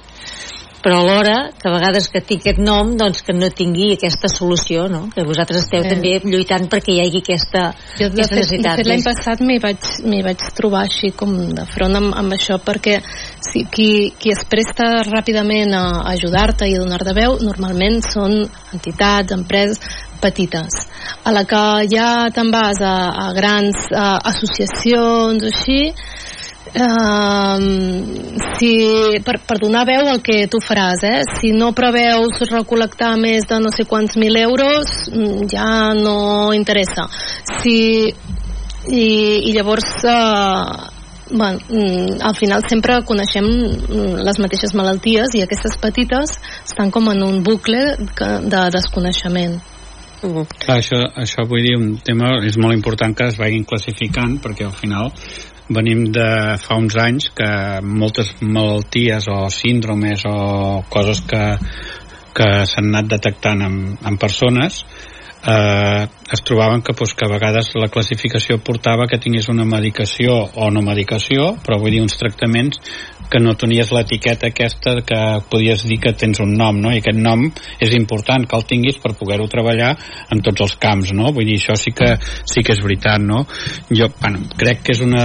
[0.83, 4.89] però alhora que a vegades que tingui aquest nom doncs que no tingui aquesta solució
[4.91, 5.05] no?
[5.15, 5.89] que vosaltres esteu Eh.
[5.89, 7.63] també lluitant perquè hi hagi aquesta,
[7.99, 9.91] Jo, de aquesta fet, de necessitat fet l'any passat m'hi vaig,
[10.27, 12.99] vaig trobar així com de front amb, amb això perquè
[13.45, 18.39] sí, qui, qui es presta ràpidament a, ajudar-te i a donar-te veu normalment són
[18.73, 19.81] entitats, empreses
[20.23, 20.85] petites.
[21.27, 25.81] A la que ja te'n vas a, a grans a, associacions o així,
[26.73, 27.59] eh,
[28.57, 28.73] si,
[29.27, 31.21] per, per donar veu al que tu faràs, eh?
[31.41, 37.09] si no preveus recol·lectar més de no sé quants mil euros, mm, ja no interessa.
[37.59, 37.77] Si,
[38.89, 39.07] i,
[39.51, 40.92] i llavors eh,
[41.33, 47.09] bueno, mm, al final sempre coneixem mm, les mateixes malalties i aquestes petites estan com
[47.13, 49.59] en un bucle de desconeixement.
[50.23, 50.45] Uh.
[50.47, 54.69] Clar, això, això vull dir un tema és molt important que es vagin classificant perquè
[54.69, 55.11] al final
[55.73, 56.29] venim de
[56.63, 57.49] fa uns anys que
[57.83, 61.43] moltes malalties o síndromes o coses que,
[62.37, 64.85] que s'han anat detectant en, en persones
[65.43, 70.39] eh, es trobaven que, pues, que a vegades la classificació portava que tingués una medicació
[70.57, 72.81] o no medicació, però vull dir uns tractaments
[73.33, 75.19] que no tenies l'etiqueta aquesta que
[75.49, 76.91] podies dir que tens un nom, no?
[76.93, 77.47] I aquest nom
[77.81, 79.95] és important que el tinguis per poder-ho treballar
[80.33, 81.31] en tots els camps, no?
[81.33, 83.47] Vull dir, això sí que, sí que és veritat, no?
[83.89, 85.25] Jo, bueno, crec que és una...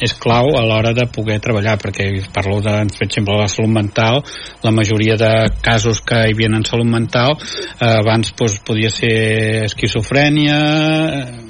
[0.00, 4.20] és clau a l'hora de poder treballar, perquè parlo de, per exemple, la salut mental,
[4.64, 5.32] la majoria de
[5.64, 11.40] casos que hi havia en salut mental eh, abans pues, podia ser esquizofrènia, eh,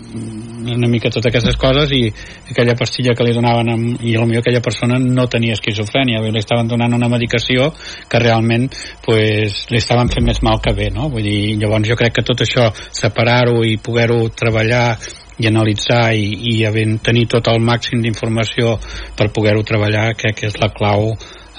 [0.71, 2.03] una mica totes aquestes coses i
[2.51, 6.69] aquella pastilla que li donaven amb, i potser aquella persona no tenia esquizofrènia li estaven
[6.69, 7.71] donant una medicació
[8.11, 8.69] que realment
[9.05, 11.09] pues, li estaven fent més mal que bé no?
[11.13, 14.99] Vull dir, llavors jo crec que tot això separar-ho i poder-ho treballar
[15.41, 16.57] i analitzar i, i
[17.01, 18.77] tenir tot el màxim d'informació
[19.17, 21.15] per poder-ho treballar crec que és la clau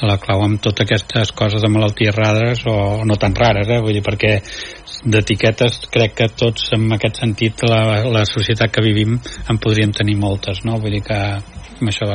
[0.08, 3.80] la clau amb totes aquestes coses de malalties rares o no tan rares, eh?
[3.84, 4.38] vull dir, perquè
[5.02, 10.18] d'etiquetes crec que tots en aquest sentit la, la societat que vivim en podríem tenir
[10.22, 10.78] moltes, no?
[10.82, 12.10] Vull dir que amb això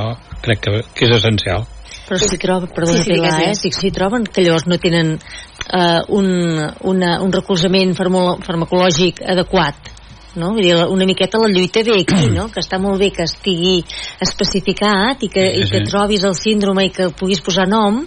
[0.44, 1.66] crec que, que és essencial.
[2.06, 3.54] Però si troben, perdona, sí, sí, Pilar, eh?
[3.58, 6.28] si, si troben que llavors no tenen eh, un,
[6.86, 9.95] una, un recolzament farmacològic adequat
[10.40, 10.52] no?
[10.56, 12.48] Vull dir, una miqueta la lluita ve aquí, no?
[12.52, 13.78] Que està molt bé que estigui
[14.22, 15.64] especificat i que, sí, sí.
[15.64, 18.02] i que trobis el síndrome i que puguis posar nom,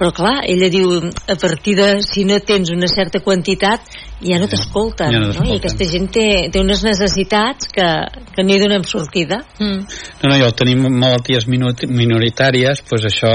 [0.00, 0.94] però clar, ella diu,
[1.28, 3.84] a partir de si no tens una certa quantitat,
[4.24, 5.44] ja no t'escolten, ja no, no?
[5.44, 7.88] I aquesta gent té, té unes necessitats que,
[8.32, 9.42] que no hi donem sortida.
[9.60, 9.84] Mm.
[10.22, 13.34] No, no, i el tenim malalties minoritàries, doncs això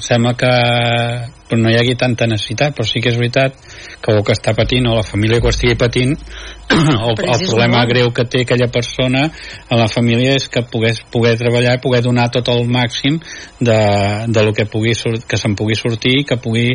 [0.00, 0.54] sembla que
[1.46, 3.54] però no hi hagi tanta necessitat, però sí que és veritat
[4.02, 6.16] que el que està patint o la família que ho estigui patint
[6.74, 9.28] el, el problema greu que té aquella persona
[9.70, 13.20] a la família és que pogués poder treballar i poder donar tot el màxim
[13.60, 13.78] de,
[14.26, 16.70] de lo que, pugui que se'n pugui sortir que pugui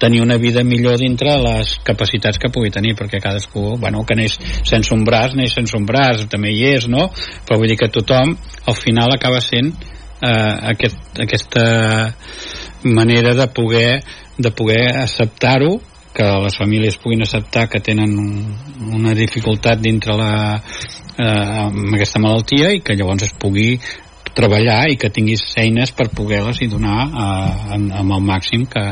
[0.00, 4.38] tenir una vida millor dintre les capacitats que pugui tenir, perquè cadascú, bueno, que neix
[4.64, 7.10] sense un braç, neix sense un braç, també hi és, no?
[7.46, 8.32] Però vull dir que tothom,
[8.64, 11.66] al final, acaba sent eh, aquest, aquesta
[12.88, 14.00] manera de poder
[14.40, 15.74] de poder acceptar-ho
[16.14, 18.30] que les famílies puguin acceptar que tenen un,
[18.96, 23.74] una dificultat dintre la, eh, amb aquesta malaltia i que llavors es pugui
[24.36, 28.82] treballar i que tinguis eines per poder-les i donar eh, amb el màxim que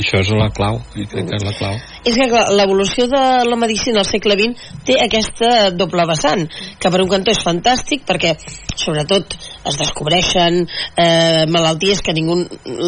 [0.00, 4.02] això és la clau crec que és la clau és que l'evolució de la medicina
[4.02, 6.46] al segle XX té aquesta doble vessant
[6.80, 8.34] que per un cantó és fantàstic perquè
[8.76, 12.40] sobretot es descobreixen eh, malalties que ningú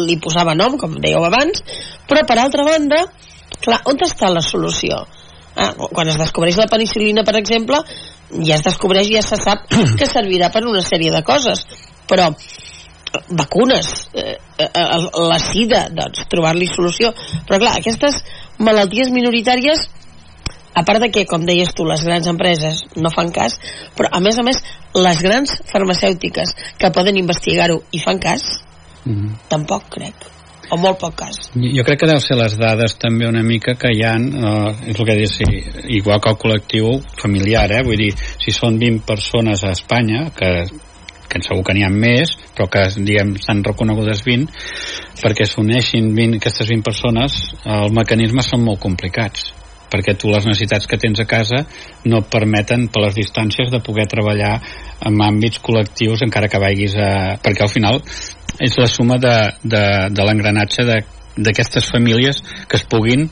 [0.07, 1.63] li posava nom com dèieu abans
[2.09, 3.05] però per altra banda
[3.59, 5.03] clar, on està la solució?
[5.59, 7.81] Ah, quan es descobreix la penicilina per exemple
[8.45, 9.65] ja es descobreix i ja se sap
[9.99, 11.65] que servirà per una sèrie de coses
[12.09, 12.31] però
[13.29, 14.69] vacunes eh, eh,
[15.17, 17.13] la sida doncs trobar-li solució
[17.47, 18.21] però clar, aquestes
[18.61, 19.87] malalties minoritàries
[20.79, 23.57] a part de que, com deies tu, les grans empreses no fan cas,
[23.97, 24.61] però a més a més
[24.95, 28.45] les grans farmacèutiques que poden investigar-ho i fan cas
[29.03, 29.31] mm -hmm.
[29.49, 30.29] tampoc crec
[30.69, 31.37] o molt poc cas.
[31.55, 34.99] Jo crec que deu ser les dades també una mica que hi ha, eh, és
[34.99, 35.45] el que dius, sí,
[35.97, 37.83] igual que el col·lectiu familiar, eh?
[37.83, 40.67] vull dir, si són 20 persones a Espanya, que
[41.29, 44.49] que segur que n'hi ha més, però que diguem s'han reconegudes 20,
[45.21, 49.53] perquè s'uneixin 20, aquestes 20 persones, els mecanismes són molt complicats
[49.89, 51.63] perquè tu les necessitats que tens a casa
[52.05, 54.59] no et permeten per les distàncies de poder treballar
[55.05, 57.39] en àmbits col·lectius encara que vagis a...
[57.41, 58.01] perquè al final
[58.59, 60.85] és la suma de, de, de l'engranatge
[61.39, 63.29] d'aquestes famílies que es puguin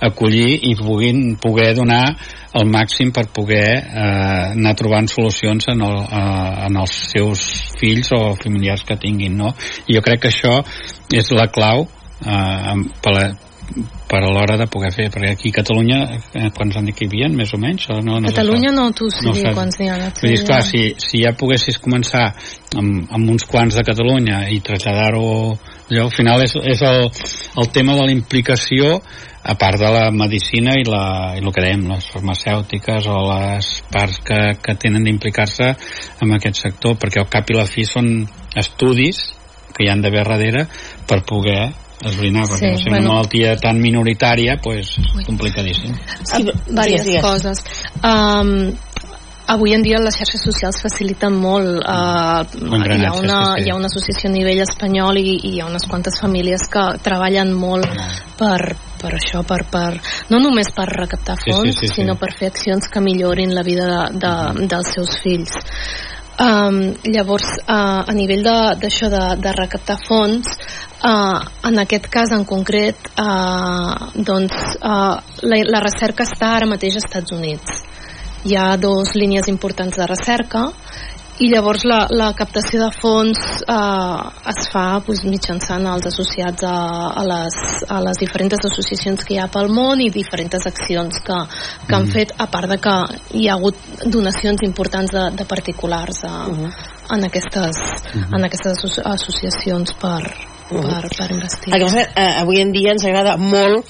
[0.00, 2.16] acollir i puguin poder donar
[2.58, 7.44] el màxim per poder eh, anar trobant solucions en, el, eh, en els seus
[7.80, 9.52] fills o familiars que tinguin no?
[9.86, 10.60] i jo crec que això
[11.14, 11.86] és la clau
[12.24, 13.26] eh, per, a,
[14.08, 17.06] per a l'hora de poder fer, perquè aquí a Catalunya eh, quants han dit que
[17.06, 17.88] hi havia, més o menys?
[17.92, 19.98] O no, no Catalunya no t'ho sé no quants n'hi ha.
[20.22, 22.30] Vull dir, si, si ja poguessis començar
[22.78, 25.28] amb, amb uns quants de Catalunya i traslladar-ho
[25.90, 27.08] allò al final és, és el,
[27.62, 28.98] el tema de la implicació
[29.48, 33.72] a part de la medicina i, la, i el que dèiem, les farmacèutiques o les
[33.92, 35.72] parts que, que tenen d'implicar-se
[36.24, 38.26] en aquest sector, perquè al cap i la fi són
[38.58, 39.22] estudis
[39.72, 40.66] que hi han d'haver darrere
[41.08, 41.70] per poder
[42.04, 43.06] esbrinar, perquè Sí, sí, bueno.
[43.06, 45.96] una malaltia tan minoritària pues, és complicadíssim.
[46.22, 47.22] Sí, diverses digues, digues.
[47.24, 47.64] coses.
[48.02, 48.52] Um,
[49.48, 53.64] avui en dia les xarxes socials faciliten molt uh, hi, ha una, sí, sí.
[53.64, 56.84] hi ha una associació a nivell espanyol i, i hi ha unes quantes famílies que
[57.04, 57.88] treballen molt
[58.38, 58.60] per,
[59.00, 59.96] per això, per, per,
[60.28, 61.94] no només per recaptar Sí, sí, fons, sí, sí.
[62.02, 65.56] sinó per fer accions que millorin la vida de, de, dels seus fills.
[66.38, 70.52] Um, llavors, uh, a nivell d'això de, de, de recaptar fons,
[71.02, 77.00] uh, en aquest cas en concret, uh, doncs, uh, la, la recerca està ara mateix
[77.00, 77.82] als Estats Units.
[78.46, 80.68] Hi ha dues línies importants de recerca
[81.38, 86.74] i llavors la, la captació de fons eh, es fa doncs, mitjançant els associats a,
[87.14, 87.58] a, les,
[87.94, 91.38] a les diferents associacions que hi ha pel món i diferents accions que,
[91.86, 92.96] que han fet, a part de que
[93.38, 96.34] hi ha hagut donacions importants de, de particulars a,
[97.14, 97.82] en aquestes,
[98.18, 100.20] en aquestes asso associacions per,
[100.74, 101.78] per, per investigar.
[101.78, 103.86] El que passa, és que, eh, avui en dia ens agrada molt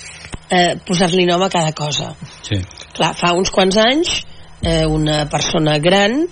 [0.52, 2.12] eh, posar-li nom a cada cosa.
[2.44, 2.60] Sí.
[2.92, 4.18] Clar, fa uns quants anys
[4.62, 6.22] eh, una persona gran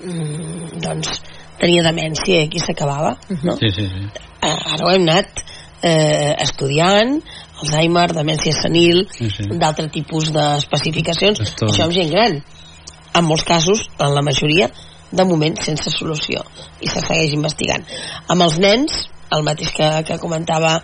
[0.00, 1.20] mm, doncs
[1.60, 3.56] tenia demència i aquí s'acabava no?
[3.60, 4.06] Sí, sí, sí.
[4.46, 5.40] Ara ho hem anat
[5.82, 7.16] eh, estudiant
[7.56, 9.46] Alzheimer, demència senil Sí, sí.
[9.56, 12.42] d'altre tipus d'especificacions Esto- això amb gent gran
[13.16, 14.68] en molts casos, en la majoria
[15.10, 16.42] de moment sense solució
[16.84, 17.84] i se segueix investigant
[18.28, 20.76] amb els nens el mateix que, que comentava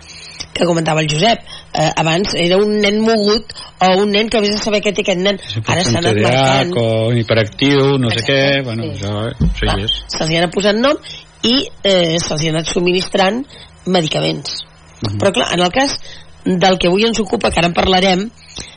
[0.53, 1.39] que comentava el Josep
[1.73, 5.05] eh, abans era un nen mogut o un nen que vés a saber què té
[5.05, 8.99] aquest nen Sí, ara s'ha anat marcant o hiperactiu, no sé què, bueno, sí.
[8.99, 9.97] això, això Clar, hi és.
[10.15, 10.99] se'ls hi ha anat posant nom
[11.43, 13.43] i eh, se'ls hi ha anat subministrant
[13.85, 14.61] medicaments.
[15.03, 15.17] Mhm.
[15.19, 15.97] Però clar, en el cas
[16.45, 18.29] del que avui ens ocupa, que ara en parlarem,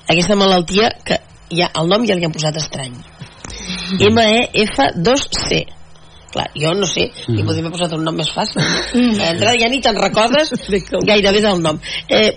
[0.08, 2.94] aquesta malaltia que ja el nom ja li han posat estrany.
[4.00, 5.75] E MEF2C.
[6.36, 7.46] Clar, jo no sé, li Mhm.
[7.48, 8.60] podríem haver posat un nom més fàcil.
[8.60, 9.16] No?
[9.16, 10.52] D'entrada ja ni te'n recordes
[11.08, 11.80] gairebé del nom.
[12.08, 12.32] Eh,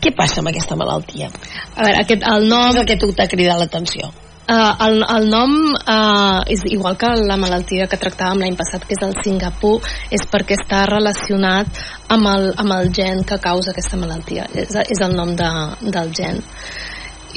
[0.00, 1.28] què passa amb aquesta malaltia?
[1.76, 4.08] A veure, aquest, el Què nom és el que t'ha cridat l'atenció?
[4.42, 8.96] Uh, el, el nom uh, és igual que la malaltia que tractàvem l'any passat, que
[8.96, 9.76] és el Singapur,
[10.10, 11.68] és perquè està relacionat
[12.10, 14.48] amb el, amb el gen que causa aquesta malaltia.
[14.52, 15.50] És, és el nom de,
[15.94, 16.42] del gen.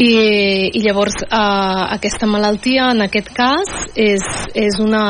[0.02, 0.10] I,
[0.76, 4.26] i llavors uh, aquesta malaltia en aquest cas és,
[4.58, 5.06] és una,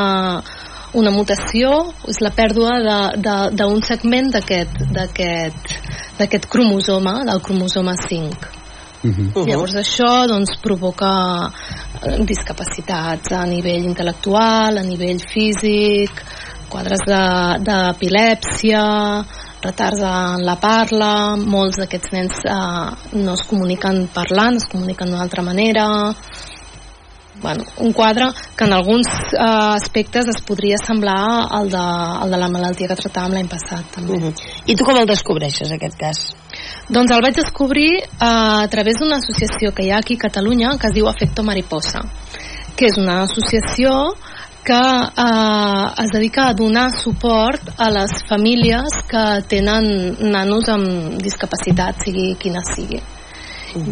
[0.96, 1.70] una mutació,
[2.08, 5.74] és la pèrdua de- de- d'un segment d'aquest d'aquest
[6.18, 8.48] d'aquest cromosoma, del cromosoma 5.
[9.02, 9.26] Mhm.
[9.34, 9.46] Uh -huh.
[9.46, 11.52] Llavors això doncs, provoca
[12.02, 16.10] eh, discapacitats a nivell intel·lectual, a nivell físic,
[16.68, 19.24] quadres de- d'epilèpsia,
[19.62, 25.22] retards en la parla, molts d'aquests nens eh, no es comuniquen parlant, es comuniquen d'una
[25.22, 26.14] altra manera,
[27.40, 32.38] bueno, un quadre que en alguns eh, aspectes es podria semblar al de, al de
[32.38, 34.16] la malaltia que tractàvem l'any passat també.
[34.16, 34.34] Uh -huh.
[34.66, 36.34] I tu com el descobreixes, aquest cas?
[36.88, 40.78] Doncs el vaig descobrir eh, a través d'una associació que hi ha aquí a Catalunya
[40.78, 42.00] que es diu Afecto Mariposa,
[42.76, 44.14] que és una associació
[44.64, 52.02] que eh, es dedica a donar suport a les famílies que tenen nanos amb discapacitat,
[52.04, 53.15] sigui quina sigui.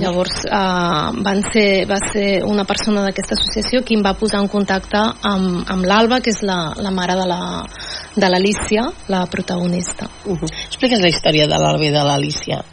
[0.01, 4.49] Llavors eh, van ser, va ser una persona d'aquesta associació qui em va posar en
[4.49, 7.65] contacte amb, amb l'Alba, que és la, la mare de la-
[8.17, 10.09] de l'Alicia, la protagonista.
[10.25, 10.49] Uh -huh.
[10.69, 12.65] Explica'ns la història de l'Alba i de l'Alicia.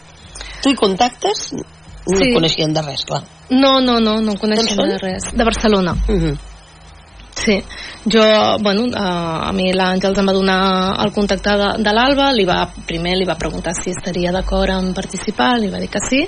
[0.63, 1.51] Tu hi contactes?
[1.53, 2.33] No Sí.
[2.33, 3.23] coneixien de res, clar.
[3.49, 4.89] No, no, no, no en coneixia D'on són?
[4.89, 5.23] de res.
[5.33, 5.91] De Barcelona.
[6.07, 6.37] Uh -huh.
[7.33, 7.63] Sí,
[8.05, 8.21] jo,
[8.59, 12.69] bueno, eh, a mi l'Àngels em va donar el contacte de, de l'Alba, li va,
[12.85, 16.27] primer li va preguntar si estaria d'acord en participar, li va dir que sí,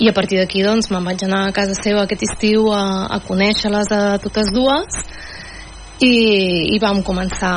[0.00, 3.18] i a partir d'aquí doncs me'n vaig anar a casa seva aquest estiu a, a
[3.26, 5.00] conèixer-les a totes dues
[6.00, 6.12] i,
[6.74, 7.52] i vam començar,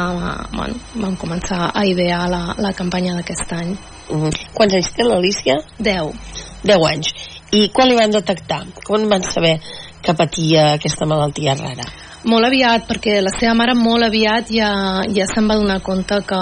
[0.52, 3.72] bueno, vam començar a idear la, la campanya d'aquest any.
[4.10, 4.34] Uh -huh.
[4.54, 5.56] Quants anys té l'Alicia?
[5.80, 6.12] 10.
[6.64, 7.14] 10 anys.
[7.52, 8.66] I quan li van detectar?
[8.86, 9.60] Quan van saber
[10.02, 11.86] que patia aquesta malaltia rara?
[12.24, 16.42] Molt aviat, perquè la seva mare molt aviat ja, ja se'n va donar compte que,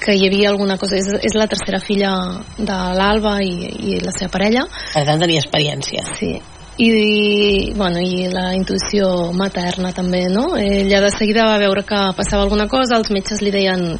[0.00, 0.98] que hi havia alguna cosa.
[0.98, 2.12] És, és la tercera filla
[2.58, 3.54] de l'Alba i,
[3.94, 4.66] i la seva parella.
[4.92, 6.04] Per tant, tenia experiència.
[6.18, 6.36] Sí.
[6.76, 10.58] I, bueno, i la intuïció materna també, no?
[10.60, 13.94] Ella de seguida va veure que passava alguna cosa, els metges li deien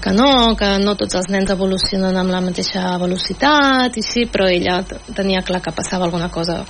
[0.00, 4.48] que no, que no tots els nens evolucionen amb la mateixa velocitat i sí, però
[4.48, 4.80] ella
[5.16, 6.62] tenia clar que passava alguna cosa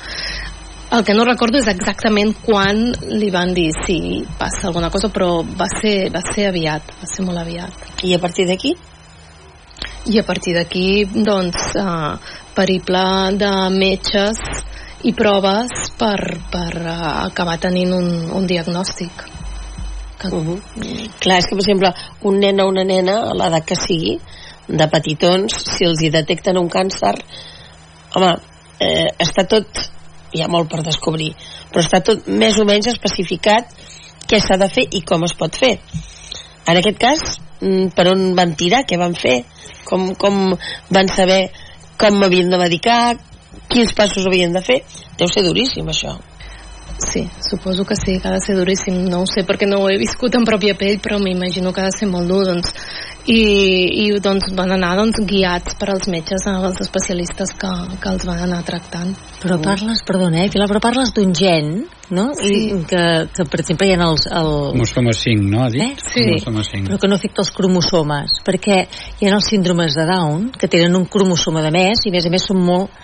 [0.91, 5.43] el que no recordo és exactament quan li van dir sí, passa alguna cosa, però
[5.45, 7.91] va ser, va ser aviat, va ser molt aviat.
[8.05, 8.77] I a partir d'aquí?
[10.09, 12.13] i a partir d'aquí doncs eh,
[12.57, 13.03] periple
[13.37, 14.41] de metges
[15.07, 16.19] i proves per,
[16.51, 19.21] per uh, acabar tenint un, un diagnòstic
[20.19, 20.29] que...
[20.35, 20.59] Uh -huh.
[21.21, 24.19] clar, és que per exemple un nen o una nena a l'edat que sigui
[24.67, 27.15] de petitons, si els hi detecten un càncer
[28.15, 28.37] home,
[28.81, 29.67] eh, està tot
[30.35, 31.33] hi ha molt per descobrir
[31.73, 33.75] però està tot més o menys especificat
[34.29, 35.75] què s'ha de fer i com es pot fer
[36.69, 37.25] en aquest cas
[37.61, 39.43] mm, per on van tirar, què van fer
[39.89, 40.57] com, com
[40.95, 41.47] van saber
[41.99, 43.01] com m'havien de medicar
[43.69, 44.83] quins passos havien de fer
[45.19, 46.19] deu ser duríssim això
[46.99, 49.05] Sí, suposo que sí, que ha de ser duríssim.
[49.07, 51.87] No ho sé perquè no ho he viscut en pròpia pell, però m'imagino que ha
[51.87, 52.73] de ser molt dur, doncs.
[53.29, 53.41] I,
[54.03, 58.41] i doncs van anar doncs, guiats per als metges, els especialistes que, que els van
[58.47, 59.13] anar tractant.
[59.43, 62.31] Però parles, perdona, eh, Pilar, però parles d'un gen, no?
[62.39, 62.55] Sí.
[62.57, 63.05] I que,
[63.37, 64.25] que, per exemple, hi ha els...
[64.33, 64.51] El...
[64.73, 65.63] Cromosoma 5, no?
[65.67, 65.85] Ha dit?
[65.85, 66.09] Eh?
[66.09, 66.25] Sí.
[66.25, 66.89] Cromosoma 5.
[66.89, 70.97] però que no afecta els cromosomes, perquè hi ha els síndromes de Down, que tenen
[70.97, 72.97] un cromosoma de més, i a més a més són molt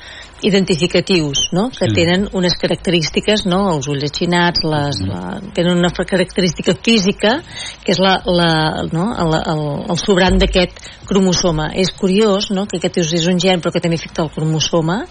[0.45, 1.70] identificatius, no?
[1.70, 1.95] que Sí.
[1.95, 3.72] tenen unes característiques, no?
[3.74, 7.40] els ulls achinats, les, la, tenen una característica física
[7.84, 8.51] que és la, la,
[8.92, 9.11] no?
[9.16, 11.70] el, el, el sobrant d'aquest cromosoma.
[11.74, 12.66] És curiós no?
[12.66, 15.05] que aquest és un gen però que també afecta el cromosoma,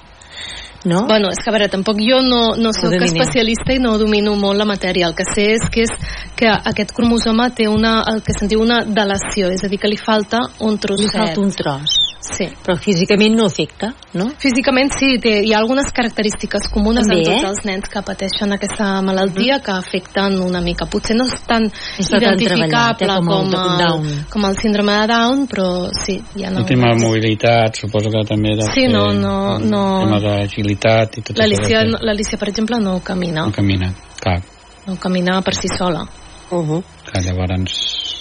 [0.85, 1.05] no?
[1.07, 3.05] Bueno, és que a veure, tampoc jo no, no soc domino.
[3.07, 5.07] especialista i no domino molt la matèria.
[5.07, 5.93] El que sé és que, és
[6.35, 9.87] que aquest cromosoma té una, el que se'n diu una delació, és a dir, que
[9.87, 11.15] li falta un Li trosset.
[11.15, 11.95] falta un tros.
[12.23, 12.45] Sí.
[12.63, 14.29] Però físicament no afecta, no?
[14.39, 17.49] Físicament sí, té, hi ha algunes característiques comunes També, en tots eh?
[17.49, 20.87] els nens que pateixen aquesta malaltia que afecten una mica.
[20.87, 24.07] Potser no és tan tan eh, identificable com el com, de el, Down.
[24.31, 25.67] com el síndrome de Down, però
[25.99, 29.69] sí, hi ha El tema de mobilitat, suposo que també deu Sí, no, no, el
[29.69, 29.83] no.
[30.05, 31.83] tema d'agilitat i tot això.
[31.99, 33.45] l'Alicia, per exemple, no camina.
[33.45, 34.41] No camina, clar,
[34.87, 36.07] No camina per si sola.
[36.51, 36.83] uh -huh.
[37.05, 37.71] clar, llavors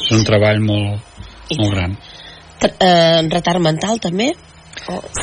[0.02, 1.00] és un treball molt,
[1.58, 1.96] molt gran.
[2.62, 4.30] Tr- eh, retard mental també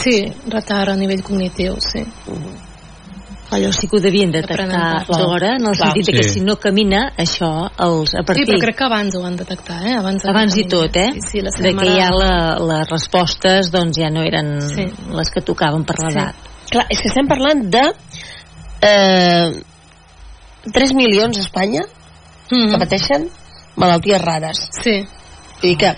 [0.03, 0.13] Sí,
[0.47, 2.03] retard a nivell cognitiu, sí.
[3.51, 5.87] Allò sí que ho devien detectar d'hora, en el Clar.
[5.89, 6.33] sentit de que Sí.
[6.35, 8.45] si no camina, això, els, a Sí, partir...
[8.45, 9.95] però crec que abans ho van detectar, eh?
[9.97, 11.09] Abans, de abans i tot, eh?
[11.15, 14.61] Sí, sí, la seva de que mare- ja la, les respostes doncs ja no eren
[14.61, 14.85] Sí.
[15.17, 16.35] les que tocaven per l'edat.
[16.69, 17.81] clar, és que estem parlant de
[18.81, 19.51] eh,
[20.71, 21.81] 3 milions a Espanya
[22.51, 22.69] Mhm.
[22.71, 23.29] que pateixen
[23.75, 25.01] malalties rares Sí,
[25.61, 25.95] Vull dir que,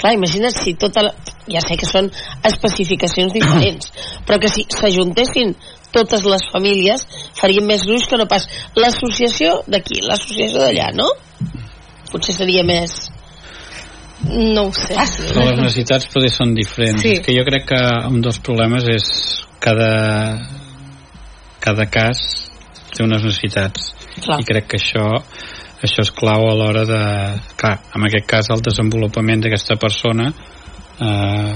[0.00, 1.12] clar, imagina't si tota la...
[1.50, 2.10] Ja sé que són
[2.46, 3.92] especificacions diferents,
[4.26, 5.54] però que si s'ajuntessin
[5.94, 7.06] totes les famílies
[7.38, 8.46] farien més gruix que no pas
[8.78, 11.08] l'associació d'aquí, l'associació d'allà, no?
[12.10, 13.10] Potser seria més
[14.28, 14.94] no ho sé.
[14.94, 15.30] fàcil.
[15.32, 17.02] Però les necessitats potser són diferents.
[17.02, 17.14] Sí.
[17.16, 17.80] És que jo crec que
[18.10, 19.06] un dels problemes és
[19.62, 19.92] cada,
[21.64, 22.20] cada cas
[22.92, 23.92] té unes necessitats.
[24.20, 24.40] Clar.
[24.42, 25.06] I crec que això
[25.80, 27.02] això és clau a l'hora de...
[27.60, 30.28] Clar, en aquest cas el desenvolupament d'aquesta persona
[31.00, 31.54] eh,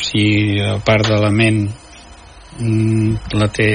[0.00, 1.60] si a part de la ment
[2.58, 3.68] mm, la té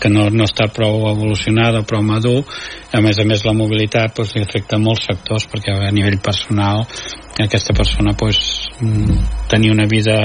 [0.00, 2.42] que no, no està prou evolucionada prou madur,
[2.92, 6.84] a més a més la mobilitat doncs, li afecta molts sectors perquè a nivell personal
[7.40, 10.18] aquesta persona doncs, mm, tenir una vida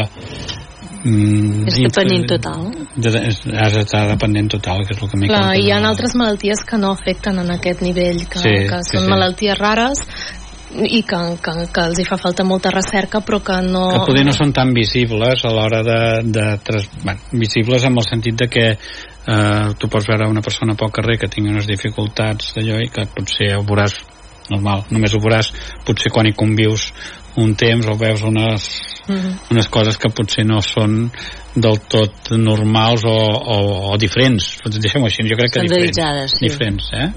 [1.03, 2.65] mm, És dependent total.
[2.95, 6.15] de, és, has d'estar dependent total que és el que m'he Clar, hi ha altres
[6.19, 9.09] malalties que no afecten en aquest nivell, que, Sí, que són sí.
[9.09, 10.05] malalties rares
[10.69, 13.87] i que, que, que els hi fa falta molta recerca, però que no...
[13.89, 16.85] que poder no són tan visibles a l'hora de, de tras...
[17.03, 18.67] bueno, visibles en el sentit de que
[19.29, 23.07] eh, tu pots veure una persona pel carrer que tingui unes dificultats d'allò i que
[23.15, 23.97] potser ho veuràs
[24.49, 25.51] normal, només ho veuràs
[25.85, 26.91] potser quan hi convius
[27.39, 28.69] un temps o veus unes,
[29.09, 29.31] Mhm.
[29.51, 31.09] unes coses que potser no són
[31.55, 33.15] del tot normals o,
[33.55, 33.57] o,
[33.91, 36.45] o diferents deixem-ho així, jo crec que diferents Standarditzades, sí.
[36.45, 37.07] diferents, eh?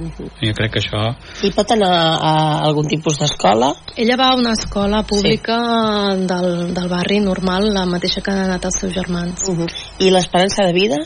[0.48, 1.02] jo crec que això
[1.44, 2.34] I pot anar a
[2.66, 3.74] algun tipus d'escola?
[3.96, 5.58] Ella va a una escola pública
[6.16, 9.42] del, del barri normal, la mateixa que han anat els seus germans.
[9.48, 9.68] Uh -huh.
[10.00, 10.96] I l'esperança de vida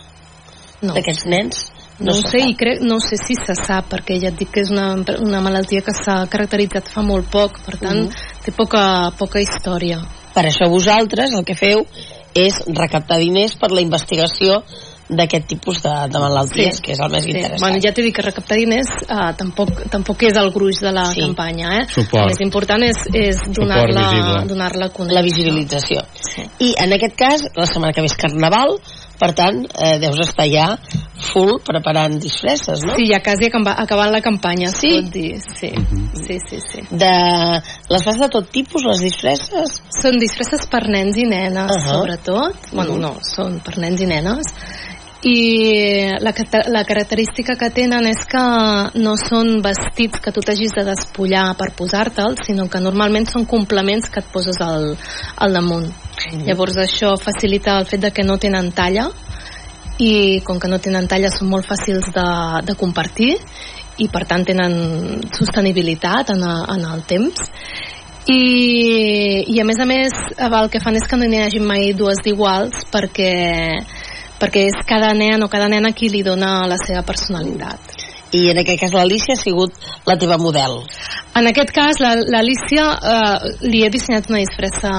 [0.83, 1.73] No, d'aquests nens?
[1.99, 4.51] no, ho se sé i crec, no sé si se sap, perquè ja et dic
[4.53, 8.11] que és una, una malaltia que s'ha caracteritzat fa molt poc, per tant, Mhm.
[8.45, 9.99] té poca, poca història.
[10.37, 11.87] Per això vosaltres el que feu
[12.37, 14.61] és recaptar diners per la investigació
[15.09, 17.63] d'aquest tipus de, de malalties, que és el més interessant.
[17.63, 21.07] Bueno, ja t'he dit que recaptar diners uh, tampoc, tampoc és el gruix de la
[21.13, 21.23] Sí.
[21.23, 21.85] campanya, eh?
[21.95, 22.25] Suport.
[22.25, 25.15] El més important és, és donar-la donar a conèixer.
[25.15, 26.03] la visibilització.
[26.27, 26.49] Sí.
[26.69, 28.81] I en aquest cas, la setmana que ve és Carnaval,
[29.19, 30.79] per tant, eh, deus estar ja
[31.33, 32.95] full preparant disfresses, no?
[32.97, 34.89] Sí, ja quasi acaba- acabant la campanya, Sí?
[34.89, 35.41] es pot dir.
[35.61, 35.71] Sí,
[36.27, 36.81] sí, sí, sí.
[36.91, 37.13] De...
[37.89, 39.81] Les fas de tot tipus, les disfresses?
[40.03, 41.95] Són disfresses per nens i nenes, Ahà.
[41.95, 42.57] sobretot.
[42.73, 43.01] Bueno, Mhm.
[43.01, 44.47] no, són per nens i nenes.
[45.27, 46.33] I la,
[46.69, 48.43] la característica que tenen és que
[49.01, 54.11] no són vestits que tu t'hagis de despullar per posar-te'ls, sinó que normalment són complements
[54.13, 54.93] que et poses al,
[55.37, 55.89] al damunt.
[56.47, 59.09] Llavors això facilita el fet de que no tenen talla
[60.03, 62.29] i com que no tenen talla són molt fàcils de,
[62.67, 63.35] de compartir
[64.03, 64.75] i per tant tenen
[65.33, 67.47] sostenibilitat en, a, en el temps.
[68.27, 68.41] I,
[69.55, 72.19] i a més a més el que fan és que no n'hi hagi mai dues
[72.25, 73.31] d'iguals perquè,
[74.41, 77.96] perquè és cada nen o cada nena qui li dona la seva personalitat
[78.33, 79.75] i en aquest cas l'Alicia ha sigut
[80.07, 80.81] la teva model.
[81.37, 84.93] En aquest cas l'Alicia eh, li he dissenyat una disfressa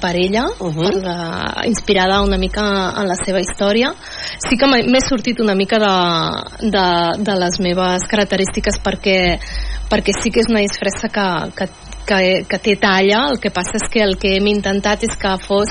[0.00, 0.82] per ella uh -huh.
[0.82, 2.60] per, uh, inspirada una mica
[3.00, 3.94] en la seva història.
[4.38, 5.96] Sí que m'he sortit una mica de,
[6.70, 6.88] de,
[7.22, 9.38] de les meves característiques perquè
[9.90, 11.66] perquè sí que és una disfressa que, que,
[12.06, 15.36] que, que té talla, el que passa és que el que hem intentat és que
[15.46, 15.68] fos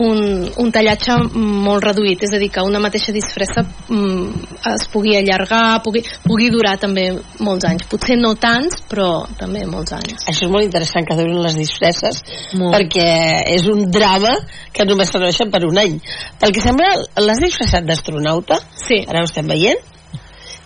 [0.00, 0.20] un,
[0.62, 5.80] un tallatge molt reduït, és a dir, que una mateixa disfressa mm, es pugui allargar,
[5.84, 7.08] pugui, pugui durar també
[7.44, 7.86] molts anys.
[7.90, 10.24] Potser no tants, però també molts anys.
[10.30, 12.22] Això és molt interessant que durin les disfresses,
[12.56, 12.74] molt.
[12.76, 13.10] perquè
[13.52, 14.32] és un drama
[14.72, 16.00] que només serveixen per un any.
[16.40, 16.90] Pel que sembla,
[17.20, 18.60] l'has disfressat d'astronauta?
[18.86, 19.02] Sí.
[19.06, 19.84] Ara ho estem veient.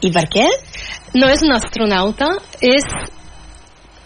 [0.05, 0.47] I per què?
[1.19, 2.31] No és una astronauta,
[2.61, 2.87] és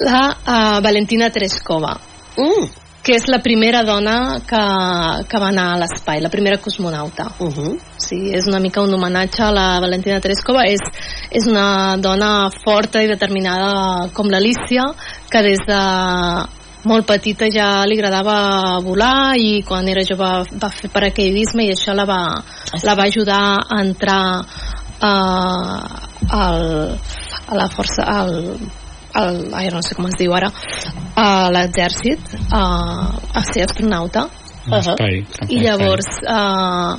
[0.04, 1.96] la uh, Valentina Tereskova.
[2.38, 4.58] Mm que és la primera dona que,
[5.30, 7.30] que va anar a l'espai, la primera cosmonauta.
[7.40, 7.78] Uh -huh.
[7.96, 10.66] Sí, és una mica un homenatge a la Valentina Tereskova.
[10.66, 10.80] És,
[11.30, 14.84] és una dona forta i determinada com l'Alicia,
[15.30, 15.80] que des de
[16.84, 20.28] molt petita ja li agradava volar i quan era jove
[20.62, 22.42] va fer paracaidisme i això la va,
[22.82, 24.40] la va ajudar a entrar
[25.02, 25.80] uh,
[26.28, 26.98] al,
[27.48, 28.58] a la força al,
[29.14, 30.52] el, ai, no sé com es diu ara
[31.18, 32.20] a l'exèrcit
[32.54, 32.62] a,
[33.34, 35.24] a ser astronauta uh -huh.
[35.48, 36.94] i llavors uh,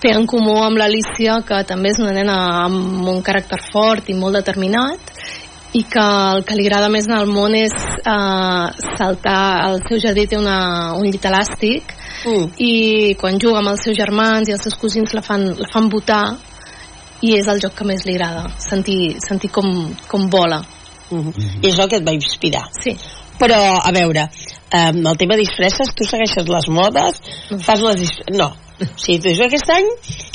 [0.00, 4.14] té en comú amb l'Alicia que també és una nena amb un caràcter fort i
[4.14, 5.00] molt determinat
[5.72, 7.72] i que el que li agrada més en el món és
[8.06, 11.82] uh, saltar el seu jardí té una, un llit elàstic
[12.26, 12.46] mm.
[12.58, 15.88] i quan juga amb els seus germans i els seus cosins la fan, la fan
[15.88, 16.36] votar
[17.20, 20.62] i és el joc que més li agrada sentir, sentir com, com vola
[21.12, 21.60] Uh -huh.
[21.62, 22.64] I és el que et va inspirar.
[22.82, 22.96] Sí.
[23.42, 24.28] Però, a veure,
[24.78, 27.22] amb el tema disfresses, tu segueixes les modes,
[27.64, 28.36] fas les disfresses...
[28.38, 29.88] No, o sigui, tu dius, aquest any,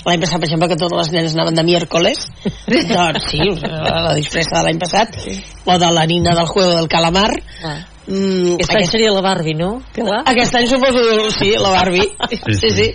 [0.06, 2.28] l'any passat, per exemple, que totes les nenes anaven de miércoles,
[2.92, 5.38] doncs sí, la disfressa de l'any passat, sí.
[5.66, 7.32] o de la nina del juego del calamar,
[7.64, 7.78] ah.
[8.08, 9.82] Mm, aquest, aquest any seria la Barbie, no?
[9.92, 10.22] Pilar?
[10.32, 11.02] Aquest any suposo,
[11.36, 12.06] sí, la Barbie.
[12.32, 12.86] Sí, sí.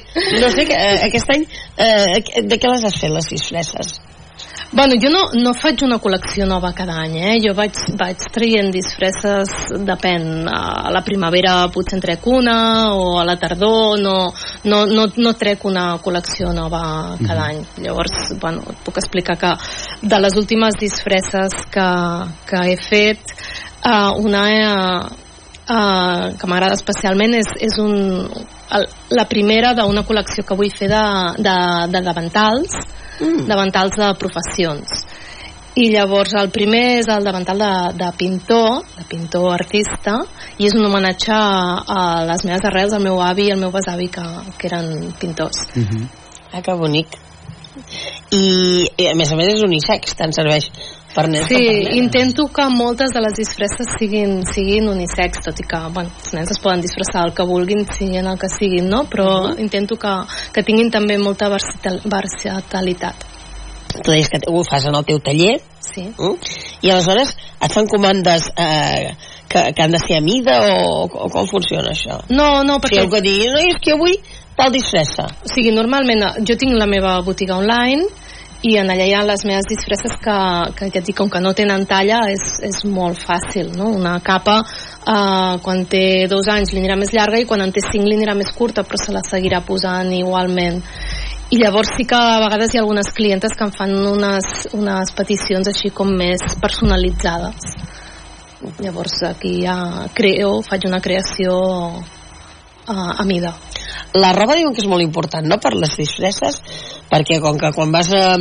[0.40, 1.44] No sé, eh, aquest any,
[1.76, 3.98] eh, de què les has fet, les disfresses?
[4.75, 7.33] Bueno, jo no, no faig una col·lecció nova cada any, eh?
[7.45, 9.51] Jo vaig, vaig traient disfresses,
[9.85, 12.55] depèn, a la primavera potser en trec una,
[12.97, 14.14] o a la tardor, no,
[14.64, 16.81] no, no, no trec una col·lecció nova
[17.20, 17.61] cada any.
[17.85, 19.53] Llavors, bueno, et puc explicar que
[20.09, 21.87] de les últimes disfresses que,
[22.49, 23.37] que he fet,
[23.85, 25.05] uh, una uh,
[25.68, 28.25] uh, que m'agrada especialment és, és un,
[28.81, 28.89] el,
[29.20, 31.07] la primera d'una col·lecció que vull fer de,
[31.45, 31.57] de,
[31.93, 32.81] de davantals,
[33.20, 33.46] mm.
[33.48, 35.04] davantals de professions
[35.74, 40.18] i llavors el primer és el davantal de, de pintor de pintor artista
[40.58, 43.72] i és un homenatge a, a les meves arrels, al meu avi i al meu
[43.72, 44.24] besavi que,
[44.58, 46.08] que eren pintors mm -hmm.
[46.52, 47.16] ah, que bonic
[48.30, 50.68] i, i a més a més és unisex tant serveix
[51.14, 55.66] per nens sí, per intento que moltes de les disfresses siguin, siguin unisex tot i
[55.68, 59.04] que bueno, els nens es poden disfressar el que vulguin siguin el que siguin no?
[59.04, 59.60] però uh -huh.
[59.60, 60.14] intento que,
[60.52, 63.28] que tinguin també molta versatilitat
[64.02, 66.02] tu deies que ho fas en el teu taller sí.
[66.18, 66.36] Mm?
[66.82, 69.12] i aleshores et fan comandes eh,
[69.52, 72.22] que, que han de ser a mida o, o com funciona això?
[72.30, 73.04] No, no, perquè...
[73.04, 74.16] Si que digui, no, és que avui
[74.56, 75.26] tal disfressa.
[75.44, 78.08] O sigui, normalment jo tinc la meva botiga online
[78.62, 80.36] i en allà hi ha les meves disfresses que,
[80.78, 83.88] que ja et dic, com que no tenen talla és, és molt fàcil no?
[83.96, 87.82] una capa eh, quan té dos anys li anirà més llarga i quan en té
[87.88, 90.78] cinc li anirà més curta però se la seguirà posant igualment.
[91.52, 94.46] I llavors sí que a vegades hi ha algunes clientes que em fan unes,
[94.78, 97.74] unes peticions així com més personalitzades.
[98.78, 99.76] Llavors aquí ja
[100.14, 101.58] creo, faig una creació
[101.98, 103.52] uh, a mida
[104.14, 105.59] la roba diuen que és molt important no?
[105.62, 106.61] Per les disfresses
[107.12, 108.37] perquè com que quan vas a,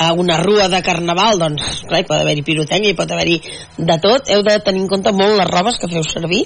[0.00, 3.38] a una rua de carnaval doncs clar, hi pot haver-hi pirotècnia, hi pot haver-hi
[3.78, 4.30] de tot.
[4.30, 6.44] Heu de tenir en compte molt les robes que feu servir?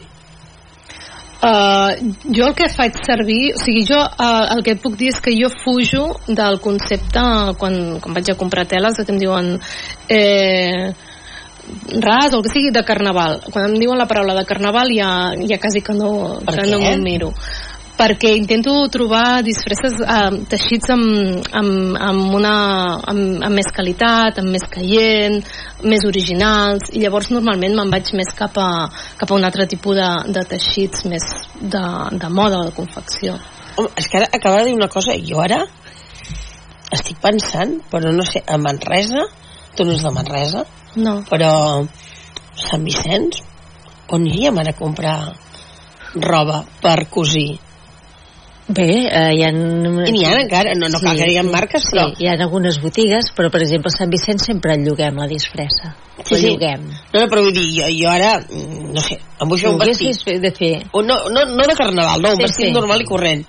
[1.44, 5.10] Uh, jo el que faig servir, o sigui, jo uh, el que et puc dir
[5.12, 7.24] és que jo fujo del concepte
[7.60, 9.50] quan, quan vaig a comprar teles que em diuen
[10.08, 10.94] eh,
[12.00, 13.42] ras o el que sigui de carnaval.
[13.50, 16.96] Quan em diuen la paraula de carnaval ja, ja quasi que no, que no m'ho
[17.04, 17.34] miro
[17.94, 22.54] perquè intento trobar disfresses eh, teixits amb, amb, amb, una,
[23.12, 25.38] amb, amb més qualitat, amb més caient,
[25.86, 28.70] més originals, i llavors normalment me'n vaig més cap a,
[29.20, 31.26] cap a un altre tipus de, de teixits més
[31.60, 31.84] de,
[32.18, 33.38] de moda o de confecció.
[33.76, 35.62] Home, és que ara acaba de dir una cosa, jo ara
[36.94, 39.24] estic pensant, però no sé, a Manresa,
[39.74, 40.64] tu no ets de Manresa,
[40.94, 41.24] No.
[41.26, 41.82] però
[42.54, 43.40] Sant Vicenç,
[44.14, 45.16] on iríem ara a comprar
[46.22, 47.58] roba per cosir?
[48.66, 49.50] Bé, eh, hi ha...
[49.52, 52.06] I n'hi ha encara, no, no cal que diguem marques, sí, però...
[52.16, 55.90] hi ha algunes botigues, però per exemple a Sant Vicenç sempre lloguem la disfressa.
[56.24, 56.46] Sí, la sí.
[56.48, 56.86] lloguem.
[57.12, 59.82] No, no, però vull dir, jo, jo ara, mm, no sé, em vull fer un
[59.82, 60.30] vestit.
[60.40, 60.70] de fer.
[60.96, 62.72] O no, no, no de carnaval, no, un Sí, vestit sí.
[62.72, 63.44] normal i corrent.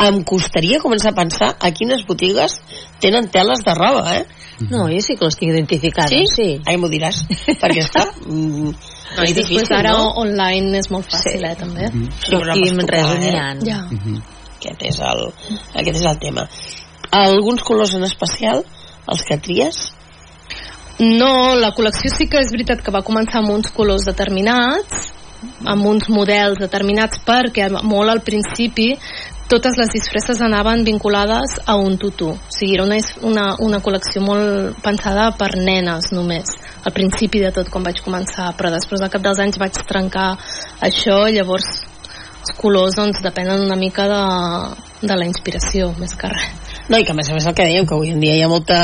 [0.00, 2.58] Em costaria començar a pensar a quines botigues
[3.00, 4.26] tenen teles de roba, eh?
[4.68, 6.08] No, jo sí que l'estic identificant.
[6.12, 6.26] Sí?
[6.28, 6.48] sí.
[6.68, 7.22] Ai, m'ho diràs.
[7.48, 8.74] Perquè, esclar, mm,
[9.16, 10.12] No, I és després difícil, ara no?
[10.22, 11.46] online és molt fàcil, Sí.
[11.48, 11.88] eh, també.
[11.90, 13.40] Sí, Però però aquí a Manresa tocar, n'hi eh?
[13.40, 13.48] ha.
[13.66, 14.20] Ja.
[14.60, 15.22] Aquest és el,
[15.72, 16.44] aquest és el tema.
[17.16, 18.60] Alguns colors en especial,
[19.08, 19.78] els que tries?
[21.00, 25.08] No, la col·lecció sí que és veritat que va començar amb uns colors determinats,
[25.64, 28.92] amb uns models determinats, perquè molt al principi
[29.50, 32.28] totes les disfresses anaven vinculades a un tutú.
[32.36, 36.52] O sigui, era una, una, una col·lecció molt pensada per nenes només,
[36.84, 40.34] al principi de tot quan vaig començar, però després al cap dels anys vaig trencar
[40.84, 41.80] això llavors
[42.40, 44.20] els colors doncs depenen una mica de,
[45.06, 46.76] de la inspiració, més que res.
[46.90, 48.44] No, i que a més a més el que dèiem, que avui en dia hi
[48.44, 48.80] ha molta,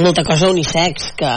[0.00, 1.34] molta cosa unisex, que...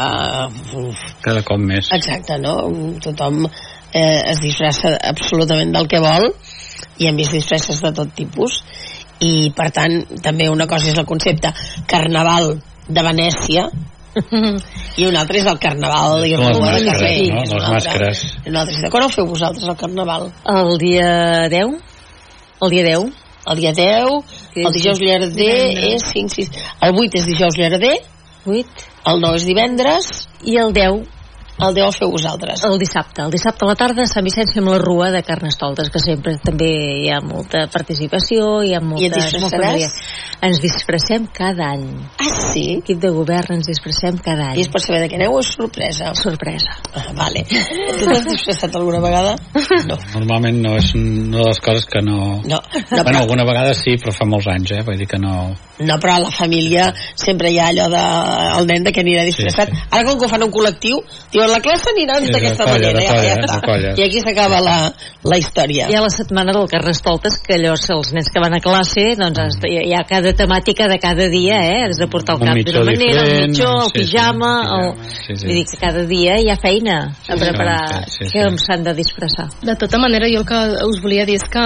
[0.80, 1.92] Uf, Cada cop més.
[1.96, 2.56] exacte, no?
[3.04, 6.32] Tothom eh, es disfressa absolutament del que vol
[7.00, 8.64] i hem vist disfresses de tot tipus
[9.24, 11.52] i per tant també una cosa és el concepte
[11.92, 12.54] carnaval
[12.88, 13.68] de Venècia
[15.00, 17.44] i un altre és el carnaval i les màscares, no?
[17.44, 17.74] Les altre.
[17.76, 18.24] màscares.
[18.50, 20.30] Un altre és de quan ho feu vosaltres el carnaval?
[20.50, 21.10] El dia
[21.52, 21.76] 10?
[22.64, 23.10] El dia 10?
[23.50, 25.54] el dia 10 Sí, el dijous llarder
[25.94, 26.50] és 5, 6,
[26.86, 27.96] el 8 és dijous llarder
[28.46, 28.66] 8?
[29.10, 30.10] el 9 és divendres
[30.44, 31.00] I el 10
[31.60, 33.22] el 10 el feu vosaltres el dissabte.
[33.22, 36.36] El dissabte a la tarda a Sant Vicenç fem la rua de Carnestoltes, que sempre
[36.44, 36.70] també
[37.04, 39.04] hi ha molta participació, hi ha molta...
[39.04, 39.98] I et disfressaràs?
[40.50, 41.86] Ens disfressem cada any.
[42.22, 42.66] ah sí?
[42.80, 44.60] L'equip de govern ens disfressem cada any.
[44.60, 46.14] i és per saber de què aneu o és sorpresa?
[46.16, 46.78] Sorpresa.
[46.94, 47.44] Ah, vale.
[47.50, 49.36] Tu t'has disfressat alguna vegada?
[49.90, 49.98] No.
[50.16, 52.40] Normalment no és una de les coses que no...
[52.46, 54.84] No, no, bueno, però, alguna vegada sí, però fa molts anys, eh?
[54.88, 55.36] Vull dir que no...
[55.80, 56.90] no, però a la família
[57.20, 58.04] sempre hi ha allò de
[58.60, 59.74] el nen de què anirà disfressat.
[59.74, 59.90] Sí, sí.
[59.92, 61.02] Ara com que ho fan un col·lectiu,
[61.34, 63.02] diuen la classe aniran Sí, d'aquesta colla, manera.
[63.02, 63.94] ja, colla, ja colla.
[63.98, 64.78] I aquí s'acaba la,
[65.24, 65.88] la història.
[65.90, 69.60] Hi ha la setmana del Carnestoltes, que allò, els nens que van a classe, doncs
[69.62, 71.84] de- hi ha cada temàtica de cada dia, eh?
[71.90, 75.36] Has de portar el Un cap d'una manera, el mitjó, el sí, pijama, el sí,
[75.36, 75.46] sí.
[75.46, 76.98] Vull dir que cada dia hi ha feina
[77.28, 78.58] a preparar sí, sí, que sí.
[78.66, 79.50] s'han de disfressar.
[79.62, 81.66] De tota manera, jo el que us volia dir és que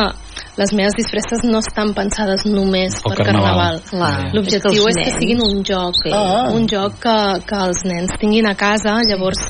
[0.58, 3.80] les meves disfresses no estan pensades només per carnaval.
[3.90, 4.34] carnaval.
[4.36, 6.12] L'objectiu És és que que, els siguin un joc, Sí.
[6.14, 6.50] Ah.
[6.54, 9.42] un joc que, que els nens tinguin a casa, llavors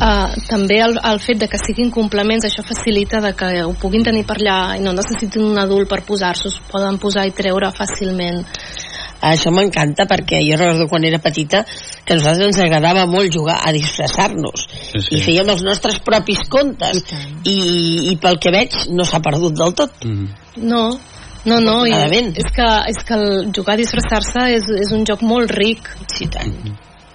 [0.00, 4.04] eh, també el, el fet de que siguin complements, això facilita de que ho puguin
[4.06, 8.44] tenir per allà i no necessitin un adult per posar-s'ho, poden posar i treure fàcilment.
[9.24, 11.62] Això m'encanta perquè jo recordo quan era petita
[12.04, 14.66] que a nosaltres ens agradava molt jugar a disfressar-nos.
[14.92, 15.16] Sí, sí.
[15.16, 17.00] i fèiem els nostres propis contes.
[17.48, 20.04] I i, i pel que veig no s'ha perdut del tot.
[20.04, 20.30] Mm.
[20.70, 20.84] No,
[21.44, 25.24] no, no, i és que, és que el jugar a disfressar-se és, és un joc
[25.26, 26.54] molt ric, sí, tant,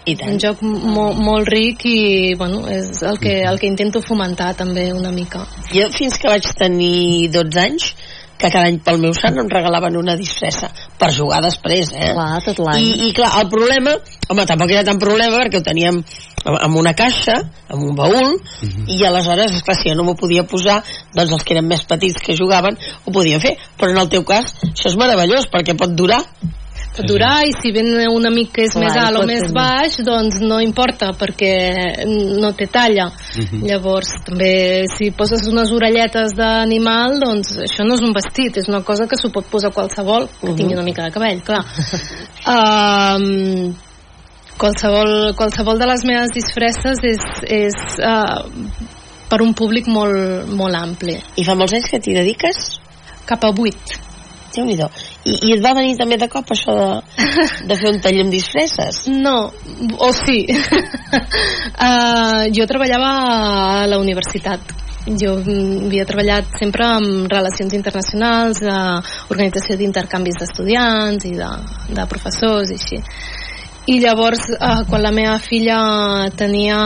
[0.05, 0.35] i tant.
[0.35, 4.89] un joc mo, molt ric i bueno, és el que, el que intento fomentar també
[4.93, 5.45] una mica.
[5.73, 7.89] jo fins que vaig tenir 12 anys
[8.39, 10.69] que cada any pel meu sant em regalaven una disfressa
[10.99, 12.13] per jugar després eh?
[12.15, 12.85] Clar, tot l'any.
[12.87, 13.97] I, i clar, el problema
[14.31, 15.99] home, tampoc era tan problema perquè ho teníem
[16.45, 17.35] amb- una caixa,
[17.67, 18.37] amb un baúl
[18.87, 20.79] i aleshores, esclar, si jo no m'ho podia posar
[21.15, 24.23] doncs els que eren més petits que jugaven ho podien fer, però en el teu
[24.23, 26.21] cas això és meravellós perquè pot durar
[26.99, 29.55] Pot durar i si ven un amic que és Clar, més alt o més tenir.
[29.55, 31.53] baix, doncs no importa perquè
[32.41, 33.07] no té talla.
[33.63, 38.81] Llavors, també si poses unes orelletes d'animal, doncs això no és un vestit, és una
[38.83, 41.63] cosa que s'ho pot posar qualsevol que tingui una mica de cabell, clar.
[42.55, 43.71] um,
[44.59, 48.43] qualsevol, qualsevol de les meves disfresses és, és uh,
[49.31, 51.15] per un públic molt, molt ampli.
[51.39, 52.75] i fa molts anys que t'hi dediques
[53.29, 53.99] Cap a 8.
[54.55, 54.75] déu nhi
[55.27, 56.89] I, I et va venir també de cop això de,
[57.67, 59.01] de fer un taller amb disfresses?
[59.11, 59.51] No,
[59.99, 60.45] o sí.
[60.47, 63.09] uh, jo treballava
[63.81, 64.75] a la universitat.
[65.19, 68.99] Jo havia treballat sempre amb relacions internacionals, uh,
[69.31, 71.51] organització d'intercanvis d'estudiants i de,
[71.97, 72.99] de professors i així.
[73.89, 75.79] I llavors, uh, quan la meva filla
[76.37, 76.77] tenia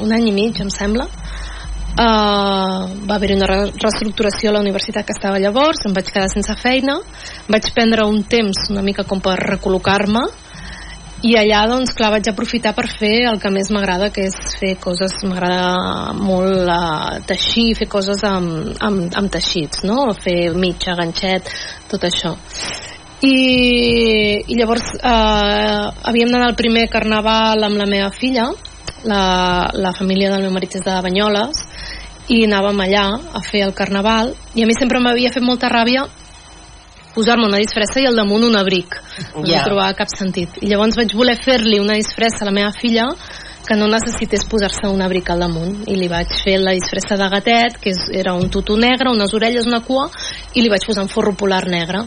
[0.00, 1.06] un any i mig, em sembla,
[1.92, 6.30] Uh, va haver una re reestructuració a la universitat que estava llavors, em vaig quedar
[6.32, 6.94] sense feina,
[7.52, 10.22] vaig prendre un temps una mica com per recol·locar-me
[11.28, 14.72] i allà doncs clar vaig aprofitar per fer el que més m'agrada que és fer
[14.80, 20.14] coses, m'agrada molt uh, teixir, fer coses amb, amb, amb teixits no?
[20.16, 21.52] fer mitja, ganxet,
[21.92, 22.32] tot això
[23.22, 28.48] i, i llavors eh, havíem d'anar al primer carnaval amb la meva filla
[29.06, 29.22] la,
[29.74, 31.62] la família del meu marit és de Banyoles
[32.28, 36.06] i anàvem allà a fer el carnaval i a mi sempre m'havia fet molta ràbia
[37.14, 38.96] posar-me una disfressa i al damunt un abric.
[39.34, 39.64] No yeah.
[39.66, 40.56] trobava cap sentit.
[40.62, 43.10] I llavors vaig voler fer-li una disfressa a la meva filla
[43.66, 45.82] que no necessités posar-se un abric al damunt.
[45.92, 49.34] I li vaig fer la disfressa de gatet que és, era un tutú negre, unes
[49.36, 50.08] orelles, una cua
[50.54, 52.06] i li vaig posar un forro polar negre.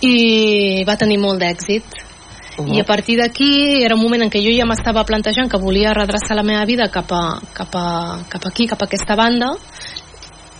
[0.00, 2.05] I va tenir molt d'èxit
[2.56, 5.60] Uh i a partir d'aquí era un moment en què jo ja m'estava plantejant que
[5.60, 9.52] volia redreçar la meva vida cap, a, cap, a, cap aquí, cap a aquesta banda.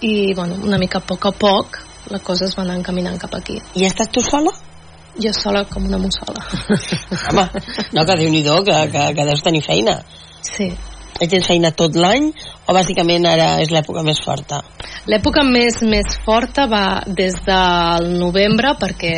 [0.04, 1.80] I bueno, una mica a poc a poc
[2.12, 3.56] la cosa es va anar encaminant cap aquí.
[3.74, 4.52] I estàs tu sola?
[5.22, 6.42] jo sola com una mussola
[7.30, 7.46] Home,
[7.92, 10.02] no, que déu nhi que, que, que deus tenir feina.
[10.42, 10.72] sí
[11.24, 12.28] tens feina tot l'any
[12.66, 14.60] o bàsicament ara és l'època més forta?
[15.10, 19.16] L'època més, més forta va des del novembre perquè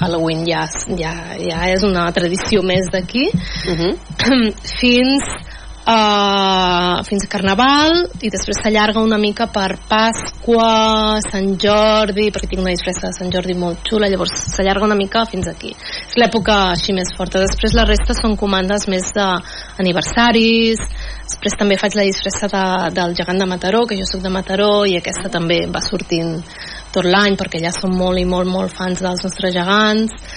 [0.00, 0.66] Halloween ja,
[0.98, 3.92] ja, ja és una tradició més d'aquí Uh -huh.
[4.80, 5.24] fins
[5.86, 12.62] a, fins a Carnaval i després s'allarga una mica per Pasqua, Sant Jordi perquè tinc
[12.64, 15.72] una disfressa de Sant Jordi molt xula llavors s'allarga una mica fins aquí.
[15.72, 17.40] És l'època així més forta.
[17.44, 20.84] Després la resta són comandes més d'aniversaris
[21.30, 22.64] després també faig la disfressa de,
[22.96, 26.40] del gegant de Mataró que jo sóc de Mataró i aquesta també va sortint
[26.90, 30.34] tot l'any perquè ja som molt i molt molt fans dels nostres gegants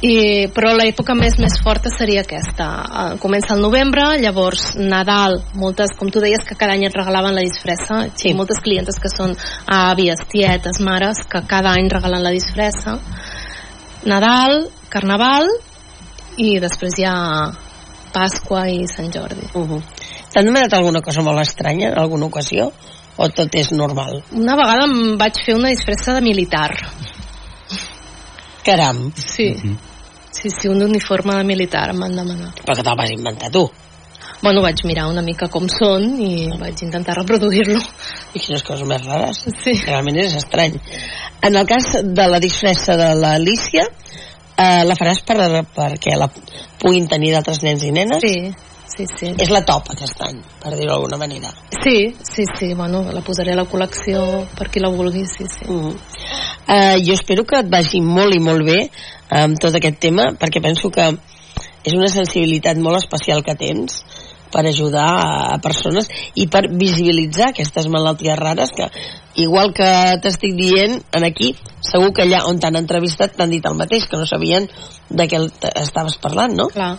[0.00, 2.68] i, però l'època més més forta seria aquesta
[3.00, 7.36] Eh, comença el novembre, llavors Nadal, moltes, com tu deies que cada any et regalaven
[7.36, 8.32] la disfressa sí.
[8.34, 9.34] moltes clientes que són
[9.66, 12.98] àvies, tietes, mares que cada any regalen la disfressa
[14.08, 15.48] Nadal, Carnaval
[16.40, 17.16] i després hi ha
[18.14, 19.82] Pasqua i Sant Jordi Uh -huh.
[20.32, 22.72] T'han demanat alguna cosa molt estranya en alguna ocasió?
[23.16, 24.22] O tot és normal?
[24.32, 26.70] una vegada em vaig fer una disfressa de militar
[28.64, 29.54] Caram, sí,
[30.30, 33.70] sí, sí, un uniforme militar em van demanar però que te'l vas inventar tu.
[34.42, 37.80] bueno, vaig mirar una mica com són i vaig intentar reproduir-lo
[38.34, 39.42] I quines coses més rares.
[39.64, 39.74] sí.
[39.84, 40.78] Realment és estrany.
[41.42, 43.84] En el cas de la disfressa de l'Alicia,
[44.56, 45.36] eh, la faràs per,
[45.76, 46.28] perquè la
[46.80, 48.22] puguin tenir d'altres nens i nenes?
[48.24, 48.52] Sí,
[48.94, 49.32] sí, sí.
[49.38, 51.52] És la top aquest any, per dir-ho d'alguna manera.
[51.82, 54.24] Sí, sí, sí, bueno, la posaré a la col·lecció
[54.56, 55.66] per qui la vulgui, sí, sí.
[55.68, 55.96] Mm.
[56.70, 58.84] Uh, jo espero que et vagi molt i molt bé
[59.30, 61.08] amb tot aquest tema, perquè penso que
[61.84, 64.02] és una sensibilitat molt especial que tens
[64.50, 68.88] per ajudar a, a persones i per visibilitzar aquestes malalties rares que,
[69.38, 69.86] igual que
[70.22, 71.52] t'estic dient en aquí,
[71.86, 74.66] segur que allà on t'han entrevistat t'han dit el mateix, que no sabien
[75.08, 75.40] de què
[75.78, 76.68] estaves parlant, no?
[76.74, 76.96] Clar.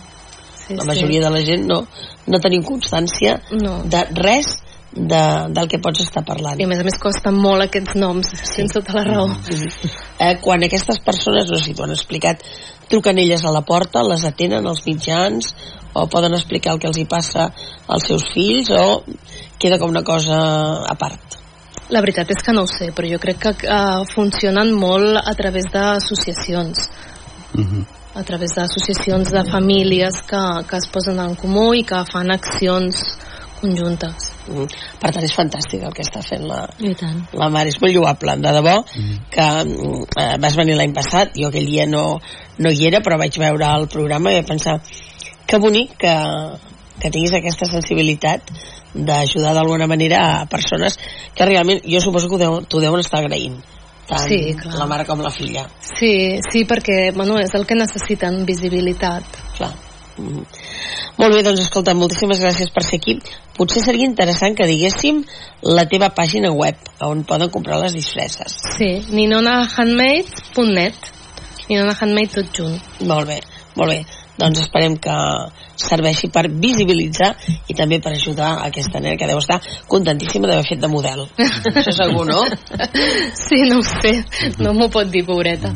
[0.62, 1.82] Sí, La majoria de la gent no,
[2.26, 3.82] no tenim constància No.
[3.84, 4.61] de res
[4.94, 5.22] de,
[5.56, 6.60] del que pots estar parlant.
[6.60, 9.26] I a més a més costen molt aquests noms, sense tota la raó.
[10.18, 12.44] eh, quan aquestes persones, no sé si t'ho han explicat,
[12.92, 15.54] truquen elles a la porta, les atenen els mitjans,
[15.92, 17.50] o poden explicar el que els hi passa
[17.88, 19.02] als seus fills, o
[19.58, 20.38] queda com una cosa
[20.88, 21.38] a part.
[21.92, 25.34] La veritat és que no ho sé, però jo crec que uh, funcionen molt a
[25.36, 26.88] través d'associacions.
[28.14, 33.00] a través d'associacions de famílies que, que es posen en comú i que fan accions
[33.60, 34.31] conjuntes.
[34.48, 34.66] Mm.
[34.98, 36.64] Per tant, és fantàstic el que està fent la,
[37.38, 38.74] la mare, és molt lloable, de debò,
[39.30, 42.18] que mm, eh, vas venir l'any passat, jo aquell dia no,
[42.58, 44.80] no hi era, però vaig veure el programa i vaig pensar
[45.46, 46.14] que bonic que,
[46.98, 48.50] que tinguis aquesta sensibilitat
[48.94, 50.98] d'ajudar d'alguna manera a persones
[51.34, 53.56] que realment, jo suposo que deu, t'ho deuen estar agraint
[54.08, 54.74] tant Sí, clar.
[54.80, 59.40] la mare com la filla Sí, sí, perquè bueno, és el que necessiten, visibilitat.
[59.56, 59.91] clar mm.
[60.18, 63.14] Molt bé, doncs escolta, moltíssimes gràcies per ser aquí
[63.56, 65.22] potser seria interessant que diguéssim
[65.72, 71.12] la teva pàgina web on poden comprar les disfresses Sí, ninonahandmade.net
[71.72, 72.80] ninonahandmade tot junt.
[73.08, 73.38] Molt bé,
[73.76, 74.02] molt bé.
[74.40, 75.14] Doncs esperem que
[75.78, 77.30] serveixi per visibilitzar
[77.68, 79.60] i també per ajudar a aquesta nena que deu estar
[79.92, 81.26] contentíssima d'haver fet de model.
[81.74, 82.40] Això segur, no?
[83.42, 84.16] Sí, no ho sé,
[84.58, 85.72] no m'ho pot dir, pobreta.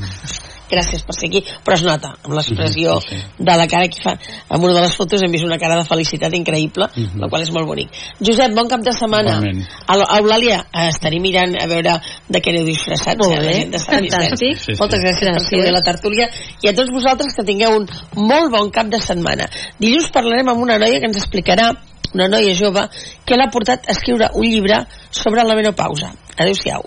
[0.71, 3.23] Gràcies per ser aquí, però es nota amb l'expressió Sí, sí.
[3.39, 4.17] de la cara que fa.
[4.51, 7.21] En una de les fotos hem vist una cara de felicitat increïble, Mhm.
[7.21, 7.89] la qual és molt bonic.
[8.21, 9.41] Josep, bon cap de setmana.
[9.89, 13.17] Eulàlia, eh, estaré mirant a veure de què aneu disfressats.
[13.19, 13.87] Molt eh, la bé, Vicenç.
[13.87, 14.37] fantàstic.
[14.37, 14.73] Sí, sí.
[14.79, 16.29] Moltes gràcies, per ser la tertúlia
[16.63, 17.87] i a tots vosaltres que tingueu un
[18.17, 19.49] molt bon cap de setmana.
[19.79, 21.73] Dilluns parlarem amb una noia que ens explicarà
[22.15, 22.89] una noia jove
[23.25, 26.13] que l'ha portat a escriure un llibre sobre la menopausa.
[26.37, 26.83] Adéu-siau.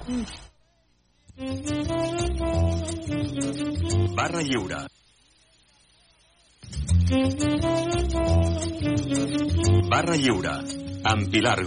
[4.19, 4.79] Barra lliure.
[9.87, 10.55] Barra lliure.
[11.11, 11.63] Amb Pilar.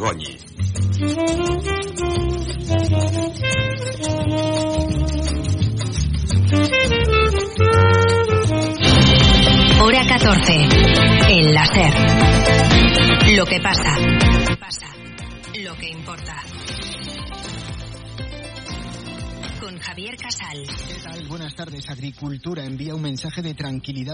[9.80, 10.68] Hora 14.
[11.30, 11.92] El láser.
[13.34, 13.60] Lo que.
[13.60, 14.91] Pasa.
[20.16, 20.66] Casal.
[20.88, 21.26] ¿Qué tal?
[21.28, 21.88] Buenas tardes.
[21.88, 24.02] Agricultura envía un mensaje de tranquilidad